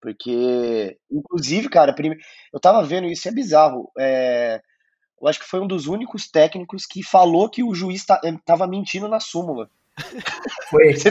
[0.00, 2.18] Porque, inclusive, cara, prime-
[2.52, 3.90] eu tava vendo isso, é bizarro.
[3.98, 4.60] É,
[5.20, 8.66] eu acho que foi um dos únicos técnicos que falou que o juiz eh, tava
[8.66, 9.70] mentindo na súmula.
[10.70, 10.94] Foi.
[10.96, 11.10] Você?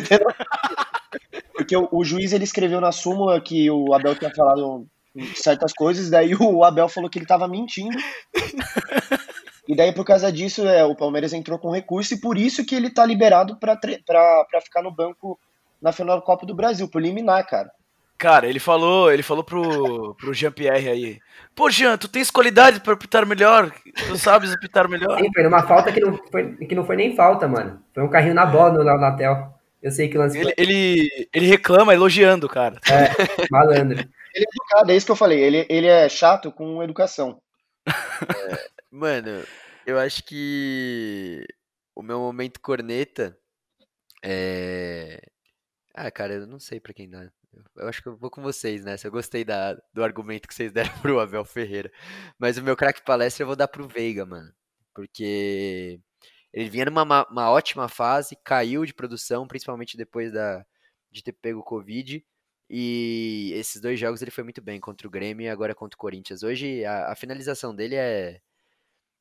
[1.54, 4.86] Porque o, o juiz ele escreveu na súmula que o Abel tinha falado
[5.36, 7.98] certas coisas, daí o Abel falou que ele tava mentindo.
[9.68, 12.76] E daí, por causa disso, é, o Palmeiras entrou com recurso e por isso que
[12.76, 13.78] ele tá liberado pra
[14.62, 15.40] ficar no banco
[15.82, 17.72] na final da Copa do Brasil, por liminar, cara.
[18.18, 21.20] Cara, ele falou, ele falou pro, pro Jean-Pierre aí.
[21.54, 23.72] Pô, Jean, tu tens qualidade pra apitar melhor?
[24.08, 25.20] Tu sabes apitar melhor?
[25.20, 27.82] Sim, foi numa falta que não foi, que não foi nem falta, mano.
[27.94, 29.54] Foi um carrinho na bola no Natel.
[29.84, 32.80] Eu sei que lance Ele, ele, ele reclama elogiando, cara.
[33.36, 34.00] foi malandro.
[34.34, 35.40] Ele é educado, é isso que eu falei.
[35.44, 37.40] Ele, ele é chato com educação.
[38.96, 39.44] Mano,
[39.86, 41.46] eu acho que
[41.94, 43.38] o meu momento corneta
[44.24, 45.22] é.
[45.96, 47.30] Ah, cara, eu não sei pra quem dá.
[47.78, 49.08] Eu acho que eu vou com vocês nessa.
[49.08, 51.92] Eu gostei da, do argumento que vocês deram pro Abel Ferreira.
[52.40, 54.54] Mas o meu craque palestra eu vou dar pro Veiga, mano.
[54.94, 56.00] Porque
[56.54, 60.66] ele vinha numa ma- uma ótima fase, caiu de produção, principalmente depois da,
[61.12, 62.26] de ter pego o Covid.
[62.70, 66.00] E esses dois jogos ele foi muito bem contra o Grêmio e agora contra o
[66.00, 66.44] Corinthians.
[66.44, 68.42] Hoje a, a finalização dele é,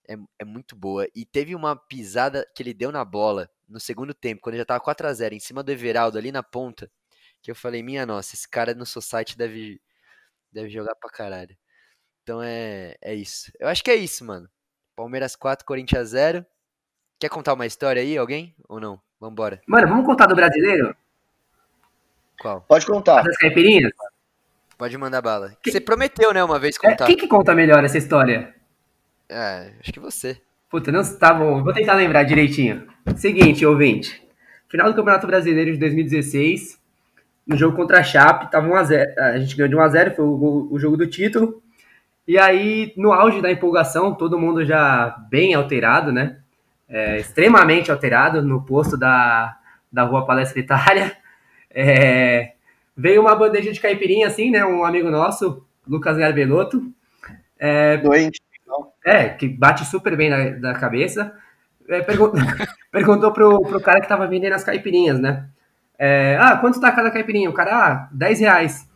[0.08, 1.06] é, é, muito boa.
[1.14, 4.80] E teve uma pisada que ele deu na bola no segundo tempo, quando já tava
[4.80, 6.90] 4 a 0 em cima do Everaldo ali na ponta.
[7.42, 9.80] Que eu falei, minha nossa, esse cara no Society deve,
[10.52, 11.56] deve jogar pra caralho.
[12.22, 13.52] Então é, é isso.
[13.58, 14.48] Eu acho que é isso, mano.
[14.96, 16.44] Palmeiras 4, Corinthians 0.
[17.18, 18.54] Quer contar uma história aí, alguém?
[18.68, 19.00] Ou não?
[19.20, 19.60] Vambora.
[19.66, 20.96] Mano, vamos contar do brasileiro?
[22.40, 22.62] Qual?
[22.62, 23.22] Pode contar.
[23.22, 23.92] Das caipirinhas?
[24.76, 25.56] Pode mandar bala.
[25.62, 25.70] Que...
[25.70, 27.04] Você prometeu, né, uma vez contar.
[27.04, 28.53] É, quem que conta melhor essa história?
[29.36, 30.40] É, acho que você.
[30.70, 32.86] Puta, não, tá bom, vou tentar lembrar direitinho.
[33.16, 34.22] Seguinte, ouvinte.
[34.68, 36.80] Final do Campeonato Brasileiro de 2016,
[37.44, 39.18] no jogo contra a Chape, tava 1x0.
[39.18, 41.60] A, gente ganhou de 1x0, foi o, o jogo do título.
[42.28, 46.38] E aí, no auge da empolgação, todo mundo já bem alterado, né?
[46.88, 49.56] É, extremamente alterado no posto da,
[49.92, 51.16] da Rua Palestra Itália.
[51.76, 52.52] É,
[52.96, 54.64] veio uma bandeja de caipirinha, assim, né?
[54.64, 56.88] Um amigo nosso, Lucas Garbelotto.
[57.58, 58.43] É, Doente.
[59.04, 61.32] É, que bate super bem na, na cabeça.
[61.88, 62.32] É, pergun
[62.90, 65.46] perguntou pro, pro cara que tava vendendo as caipirinhas, né?
[65.98, 67.50] É, ah, quanto tá cada caipirinha?
[67.50, 68.88] O cara, ah, 10 reais.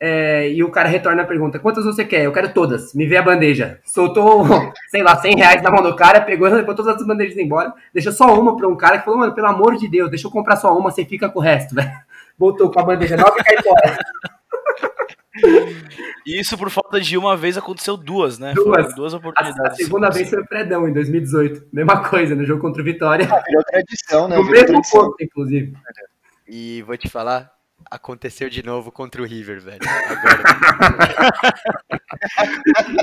[0.00, 2.24] É, e o cara retorna a pergunta: quantas você quer?
[2.24, 2.92] Eu quero todas.
[2.92, 3.78] Me vê a bandeja.
[3.84, 4.44] Soltou,
[4.90, 7.72] sei lá, 100 reais na mão do cara, pegou, levou todas as bandejas embora.
[7.94, 10.30] Deixou só uma pra um cara que falou: mano, pelo amor de Deus, deixa eu
[10.30, 11.92] comprar só uma, você fica com o resto, velho
[12.38, 13.98] voltou com a bandeja nova e cai fora.
[16.26, 18.52] Isso por falta de uma vez aconteceu duas, né?
[18.54, 19.60] Duas, Foram duas oportunidades.
[19.60, 21.68] A, a segunda vez foi o Predão, em 2018.
[21.72, 23.26] Mesma coisa, no jogo contra o Vitória.
[23.30, 24.36] Ah, virou tradição, né?
[24.36, 25.72] No mesmo ponto, inclusive.
[26.46, 27.50] E vou te falar,
[27.90, 29.80] aconteceu de novo contra o River, velho.
[30.08, 30.42] Agora.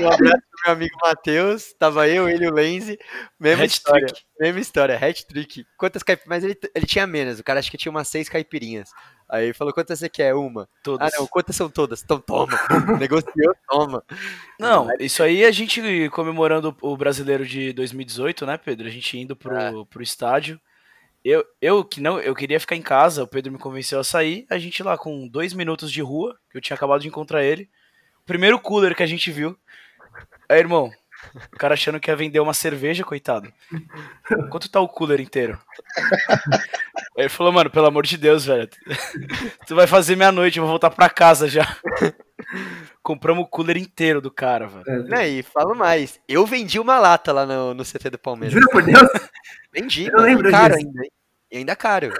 [0.00, 1.72] um abraço meu amigo Matheus.
[1.78, 2.98] Tava eu, ele e o Lenzi.
[3.38, 4.06] Mesma história.
[4.38, 5.66] Mesma história, hat-trick.
[5.76, 6.28] Quantas caipirinhas?
[6.28, 7.38] Mas ele, ele tinha menos.
[7.38, 8.90] O cara acho que tinha umas seis caipirinhas.
[9.28, 10.34] Aí ele falou, quantas você quer?
[10.34, 10.68] Uma.
[10.82, 11.12] Todas.
[11.12, 12.02] Ah, não, quantas são todas?
[12.02, 12.58] Então toma.
[12.98, 14.02] Negociou, toma.
[14.58, 18.88] Não, isso aí a gente comemorando o brasileiro de 2018, né, Pedro?
[18.88, 19.72] A gente indo pro, é.
[19.88, 20.60] pro estádio.
[21.24, 24.46] Eu, eu que não, eu queria ficar em casa, o Pedro me convenceu a sair.
[24.50, 27.68] A gente lá com dois minutos de rua, que eu tinha acabado de encontrar ele.
[28.26, 29.56] Primeiro cooler que a gente viu.
[30.50, 30.90] Aí, irmão,
[31.52, 33.52] o cara achando que ia vender uma cerveja, coitado.
[34.50, 35.56] Quanto tá o cooler inteiro?
[37.16, 38.68] Aí ele falou, mano, pelo amor de Deus, velho.
[39.66, 41.76] Tu vai fazer meia-noite, eu vou voltar pra casa já.
[43.02, 45.14] Compramos o cooler inteiro do cara, velho.
[45.14, 46.18] É, e falo mais.
[46.28, 48.52] Eu vendi uma lata lá no, no CT do Palmeiras.
[48.52, 49.08] Jura por Deus?
[49.72, 50.86] Vendi, eu mano, lembro caro disso.
[50.86, 51.02] ainda.
[51.52, 52.12] E ainda caro.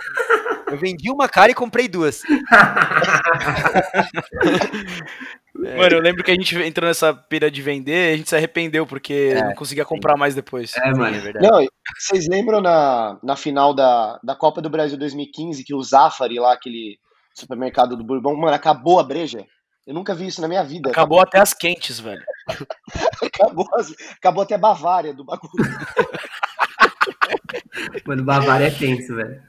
[0.69, 2.23] Eu vendi uma cara e comprei duas.
[5.65, 5.77] É.
[5.77, 8.87] Mano, eu lembro que a gente entrou nessa pira de vender, a gente se arrependeu
[8.87, 10.73] porque é, não conseguia comprar mais depois.
[10.77, 11.17] É, mano.
[11.17, 11.47] É verdade.
[11.47, 11.67] Não,
[11.99, 16.53] vocês lembram na, na final da, da Copa do Brasil 2015 que o Zafari lá,
[16.53, 16.99] aquele
[17.35, 19.45] supermercado do Bourbon, mano, acabou a breja?
[19.87, 20.91] Eu nunca vi isso na minha vida.
[20.91, 21.21] Acabou, acabou.
[21.21, 22.23] até as quentes, velho.
[23.25, 23.67] acabou,
[24.17, 25.51] acabou até Bavária do bagulho.
[28.07, 29.43] Mano, Bavária é tenso, velho.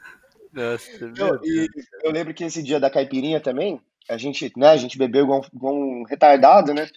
[0.54, 1.68] Nossa, eu, e
[2.04, 3.80] eu lembro que esse dia da caipirinha também,
[4.10, 6.88] a gente, né, a gente bebeu igual, igual um retardado, né?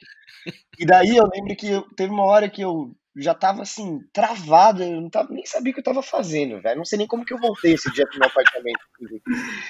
[0.78, 5.00] E daí eu lembro que teve uma hora que eu já tava assim, travado, eu
[5.00, 6.78] não tava, nem sabia o que eu tava fazendo, velho.
[6.78, 8.80] Não sei nem como que eu voltei esse dia pro meu apartamento.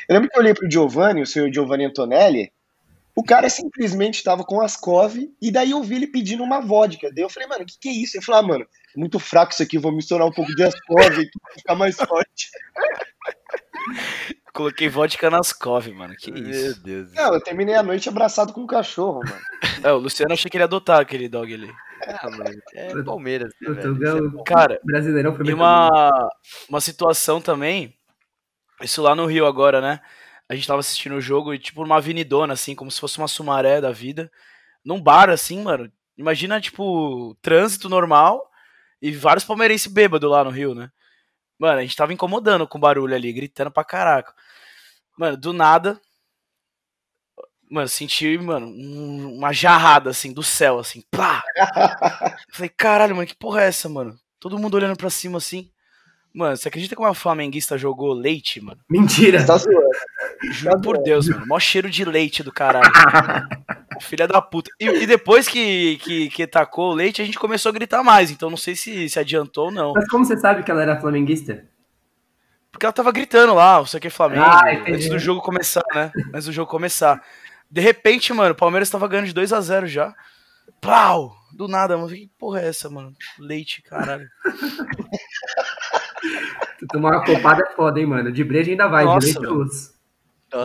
[0.09, 2.51] Eu lembro que eu olhei pro Giovanni, o senhor Giovanni Antonelli,
[3.15, 7.13] o cara simplesmente tava com as cove e daí eu vi ele pedindo uma vodka.
[7.13, 8.17] Daí eu falei, mano, o que, que é isso?
[8.17, 8.67] Ele falou, ah, mano,
[8.97, 12.51] muito fraco isso aqui, vou misturar um pouco de ascov pra ficar mais forte.
[14.55, 16.15] Coloquei vodka nas cove, mano.
[16.15, 16.75] Que isso?
[16.75, 17.13] Meu Deus.
[17.13, 19.43] Não, eu terminei a noite abraçado com um cachorro, mano.
[19.83, 21.69] É, o Luciano achei que ele ia adotar aquele dog ali.
[22.01, 22.63] É, mano.
[22.73, 23.53] É Palmeiras.
[23.61, 24.41] Né, velho?
[24.41, 26.31] É Cara, Brasileirão foi uma,
[26.69, 27.99] uma situação também.
[28.81, 30.01] Isso lá no Rio agora, né?
[30.49, 33.27] A gente tava assistindo o jogo e, tipo, uma avenidona, assim, como se fosse uma
[33.27, 34.31] sumaré da vida.
[34.85, 35.91] Num bar, assim, mano.
[36.17, 38.49] Imagina, tipo, trânsito normal
[39.03, 40.91] e vários palmeirenses bêbados lá no Rio, né?
[41.59, 44.33] Mano, a gente tava incomodando com o barulho ali, gritando pra caraca.
[45.17, 46.01] Mano, do nada.
[47.71, 51.43] Mano, senti, mano, um, uma jarrada assim do céu, assim, pá!
[52.53, 54.17] Falei, caralho, mano, que porra é essa, mano?
[54.39, 55.71] Todo mundo olhando pra cima assim.
[56.33, 58.81] Mano, você acredita que uma flamenguista jogou leite, mano?
[58.91, 59.45] Mentira!
[59.47, 59.89] Tá zoando.
[60.51, 61.47] Juro por Deus, mano.
[61.47, 62.91] Mó cheiro de leite do caralho.
[64.01, 64.69] Filha da puta.
[64.81, 68.33] E, e, depois que, que, que tacou o leite, a gente começou a gritar mais.
[68.33, 69.93] Então não sei se, se adiantou ou não.
[69.95, 71.65] Mas como você sabe que ela era flamenguista?
[72.75, 76.11] Porque ela tava gritando lá, você quer Flamengo, ah, antes do jogo começar, né?
[76.35, 77.23] Antes do jogo começar.
[77.71, 80.13] De repente, mano, o Palmeiras tava ganhando de 2 a 0 já.
[80.81, 81.37] Pau!
[81.53, 82.09] Do nada, mano.
[82.09, 83.13] Que porra é essa, mano?
[83.39, 84.29] Leite, caralho.
[86.81, 88.33] tu tomar uma copada é foda, hein, mano.
[88.33, 89.94] De breja ainda vai, Nossa, de leite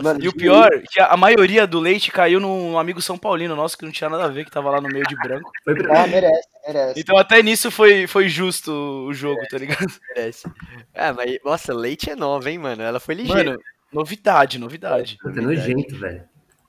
[0.02, 3.56] Mano, E o pior, é que a maioria do leite caiu num amigo São Paulino
[3.56, 5.50] nosso que não tinha nada a ver, que tava lá no meio de branco.
[5.90, 7.00] Ah, merece, merece.
[7.00, 9.86] Então até nisso foi, foi justo o jogo, tá ligado?
[10.14, 10.48] merece.
[10.94, 12.82] Ah, mas, nossa, leite é nova, hein, mano?
[12.82, 13.50] Ela foi ligeira.
[13.50, 13.62] Mano,
[13.92, 15.18] novidade, novidade.
[15.20, 16.22] Puta, nojento, velho.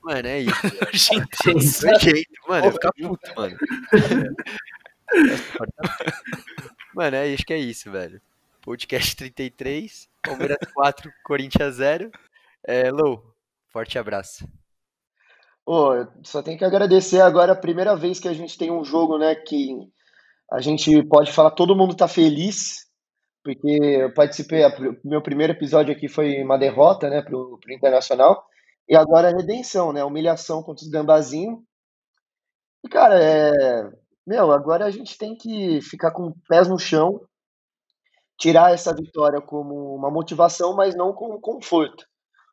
[0.03, 0.53] Mano, é isso.
[0.91, 3.55] Gente, Nojento, mano, eu ficar puto, mano.
[6.95, 8.22] Mano, é, acho que é isso, velho.
[8.61, 12.11] Podcast 33, Palmeiras 4, Corinthians 0.
[12.68, 13.24] É, Lou,
[13.72, 14.47] forte abraço.
[15.66, 18.84] Ô, eu só tenho que agradecer agora a primeira vez que a gente tem um
[18.84, 19.76] jogo, né, que
[20.51, 22.88] a gente pode falar todo mundo tá feliz,
[23.43, 24.64] porque eu participei,
[25.03, 28.43] meu primeiro episódio aqui foi uma derrota, né, pro, pro Internacional,
[28.88, 31.59] e agora a redenção, né, humilhação contra os gambazinhos.
[32.84, 33.91] E, cara, é...
[34.26, 37.22] Meu, agora a gente tem que ficar com pés no chão,
[38.38, 42.05] tirar essa vitória como uma motivação, mas não como conforto.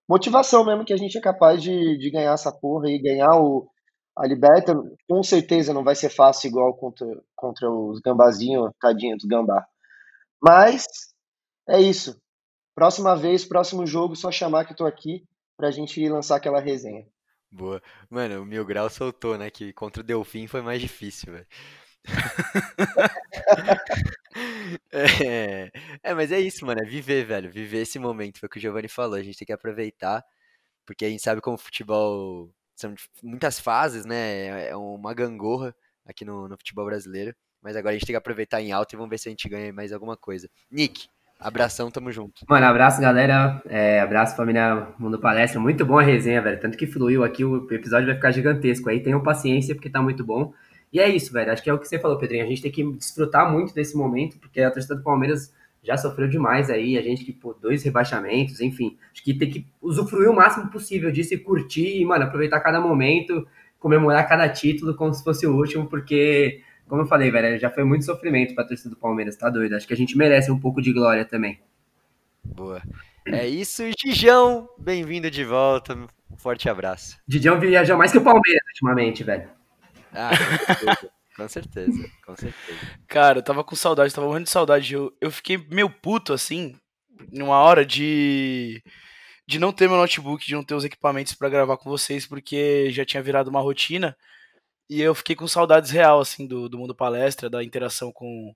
[0.08, 3.68] Motivação mesmo que a gente é capaz de, de ganhar essa porra e ganhar o,
[4.16, 4.74] a Liberta.
[5.08, 7.06] Com certeza não vai ser fácil igual contra,
[7.36, 9.66] contra os gambazinhos, tadinho dos gambá.
[10.42, 10.86] Mas
[11.68, 12.18] é isso.
[12.74, 15.24] Próxima vez, próximo jogo, só chamar que eu tô aqui
[15.56, 17.04] pra gente lançar aquela resenha.
[17.50, 17.82] Boa.
[18.08, 19.50] Mano, o Mil Grau soltou, né?
[19.50, 21.46] Que contra o Delfim foi mais difícil, velho.
[24.92, 25.70] é,
[26.02, 26.80] é, mas é isso, mano.
[26.80, 27.50] É viver, velho.
[27.50, 28.38] Viver esse momento.
[28.38, 29.16] Foi o que o Giovanni falou.
[29.16, 30.24] A gente tem que aproveitar.
[30.86, 32.50] Porque a gente sabe como o futebol.
[32.74, 34.68] São muitas fases, né?
[34.68, 35.74] É uma gangorra
[36.06, 37.34] aqui no, no futebol brasileiro.
[37.62, 39.48] Mas agora a gente tem que aproveitar em alta e vamos ver se a gente
[39.48, 40.48] ganha mais alguma coisa.
[40.70, 42.44] Nick, abração, tamo junto.
[42.48, 43.60] Mano, abraço, galera.
[43.66, 45.60] É, abraço, família Mundo Palestra.
[45.60, 46.60] Muito bom a resenha, velho.
[46.60, 48.88] Tanto que fluiu aqui, o episódio vai ficar gigantesco.
[48.88, 50.54] Aí tenham paciência, porque tá muito bom.
[50.92, 51.52] E é isso, velho.
[51.52, 52.44] Acho que é o que você falou, Pedrinho.
[52.44, 56.28] A gente tem que desfrutar muito desse momento, porque a torcida do Palmeiras já sofreu
[56.28, 56.96] demais aí.
[56.98, 58.96] A gente que, pô, dois rebaixamentos, enfim.
[59.12, 62.80] Acho que tem que usufruir o máximo possível disso e curtir, e, mano, aproveitar cada
[62.80, 63.46] momento,
[63.78, 67.84] comemorar cada título como se fosse o último, porque, como eu falei, velho, já foi
[67.84, 69.74] muito sofrimento pra torcida do Palmeiras, tá doido?
[69.74, 71.60] Acho que a gente merece um pouco de glória também.
[72.44, 72.82] Boa.
[73.26, 74.68] É isso, Gijão.
[74.78, 75.94] Bem-vindo de volta.
[75.94, 77.18] Um forte abraço.
[77.26, 79.57] Didião viaja mais que o Palmeiras ultimamente, velho.
[80.12, 81.18] Ah, com certeza.
[81.38, 83.00] Com certeza, com certeza.
[83.06, 84.92] Cara, eu tava com saudade, tava morrendo de saudade.
[84.92, 86.74] Eu, eu fiquei meio puto, assim,
[87.32, 88.82] numa hora de.
[89.46, 92.90] De não ter meu notebook, de não ter os equipamentos para gravar com vocês, porque
[92.90, 94.16] já tinha virado uma rotina.
[94.90, 98.54] E eu fiquei com saudades real, assim, do, do mundo palestra, da interação com,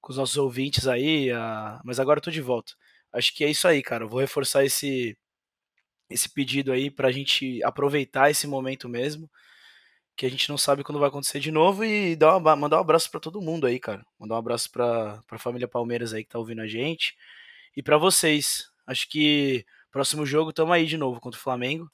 [0.00, 1.30] com os nossos ouvintes aí.
[1.30, 1.80] A...
[1.84, 2.72] Mas agora eu tô de volta.
[3.12, 4.04] Acho que é isso aí, cara.
[4.04, 5.16] Eu vou reforçar esse,
[6.10, 9.30] esse pedido aí pra gente aproveitar esse momento mesmo
[10.16, 12.80] que a gente não sabe quando vai acontecer de novo e dar uma, mandar um
[12.80, 14.04] abraço para todo mundo aí, cara.
[14.18, 17.16] Mandar um abraço para a família Palmeiras aí que tá ouvindo a gente
[17.76, 18.70] e para vocês.
[18.86, 21.90] Acho que próximo jogo tamo aí de novo contra o Flamengo.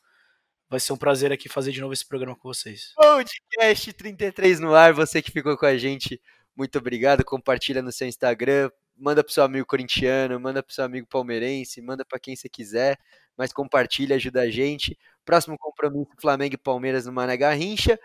[0.68, 2.92] Vai ser um prazer aqui fazer de novo esse programa com vocês.
[2.96, 6.20] Podcast 33 no ar, você que ficou com a gente,
[6.54, 7.24] muito obrigado.
[7.24, 12.04] Compartilha no seu Instagram, manda pro seu amigo corintiano, manda pro seu amigo palmeirense, manda
[12.04, 12.98] para quem você quiser,
[13.36, 14.96] mas compartilha, ajuda a gente.
[15.30, 17.96] Próximo compromisso, Flamengo e Palmeiras no Mané Garrincha.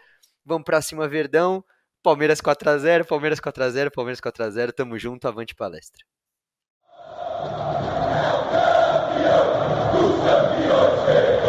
[0.45, 1.65] Vamos pra cima, Verdão.
[2.03, 4.71] Palmeiras 4x0, Palmeiras 4x0, Palmeiras 4x0.
[4.71, 6.05] Tamo junto, avante palestra.
[10.23, 11.44] Campeões,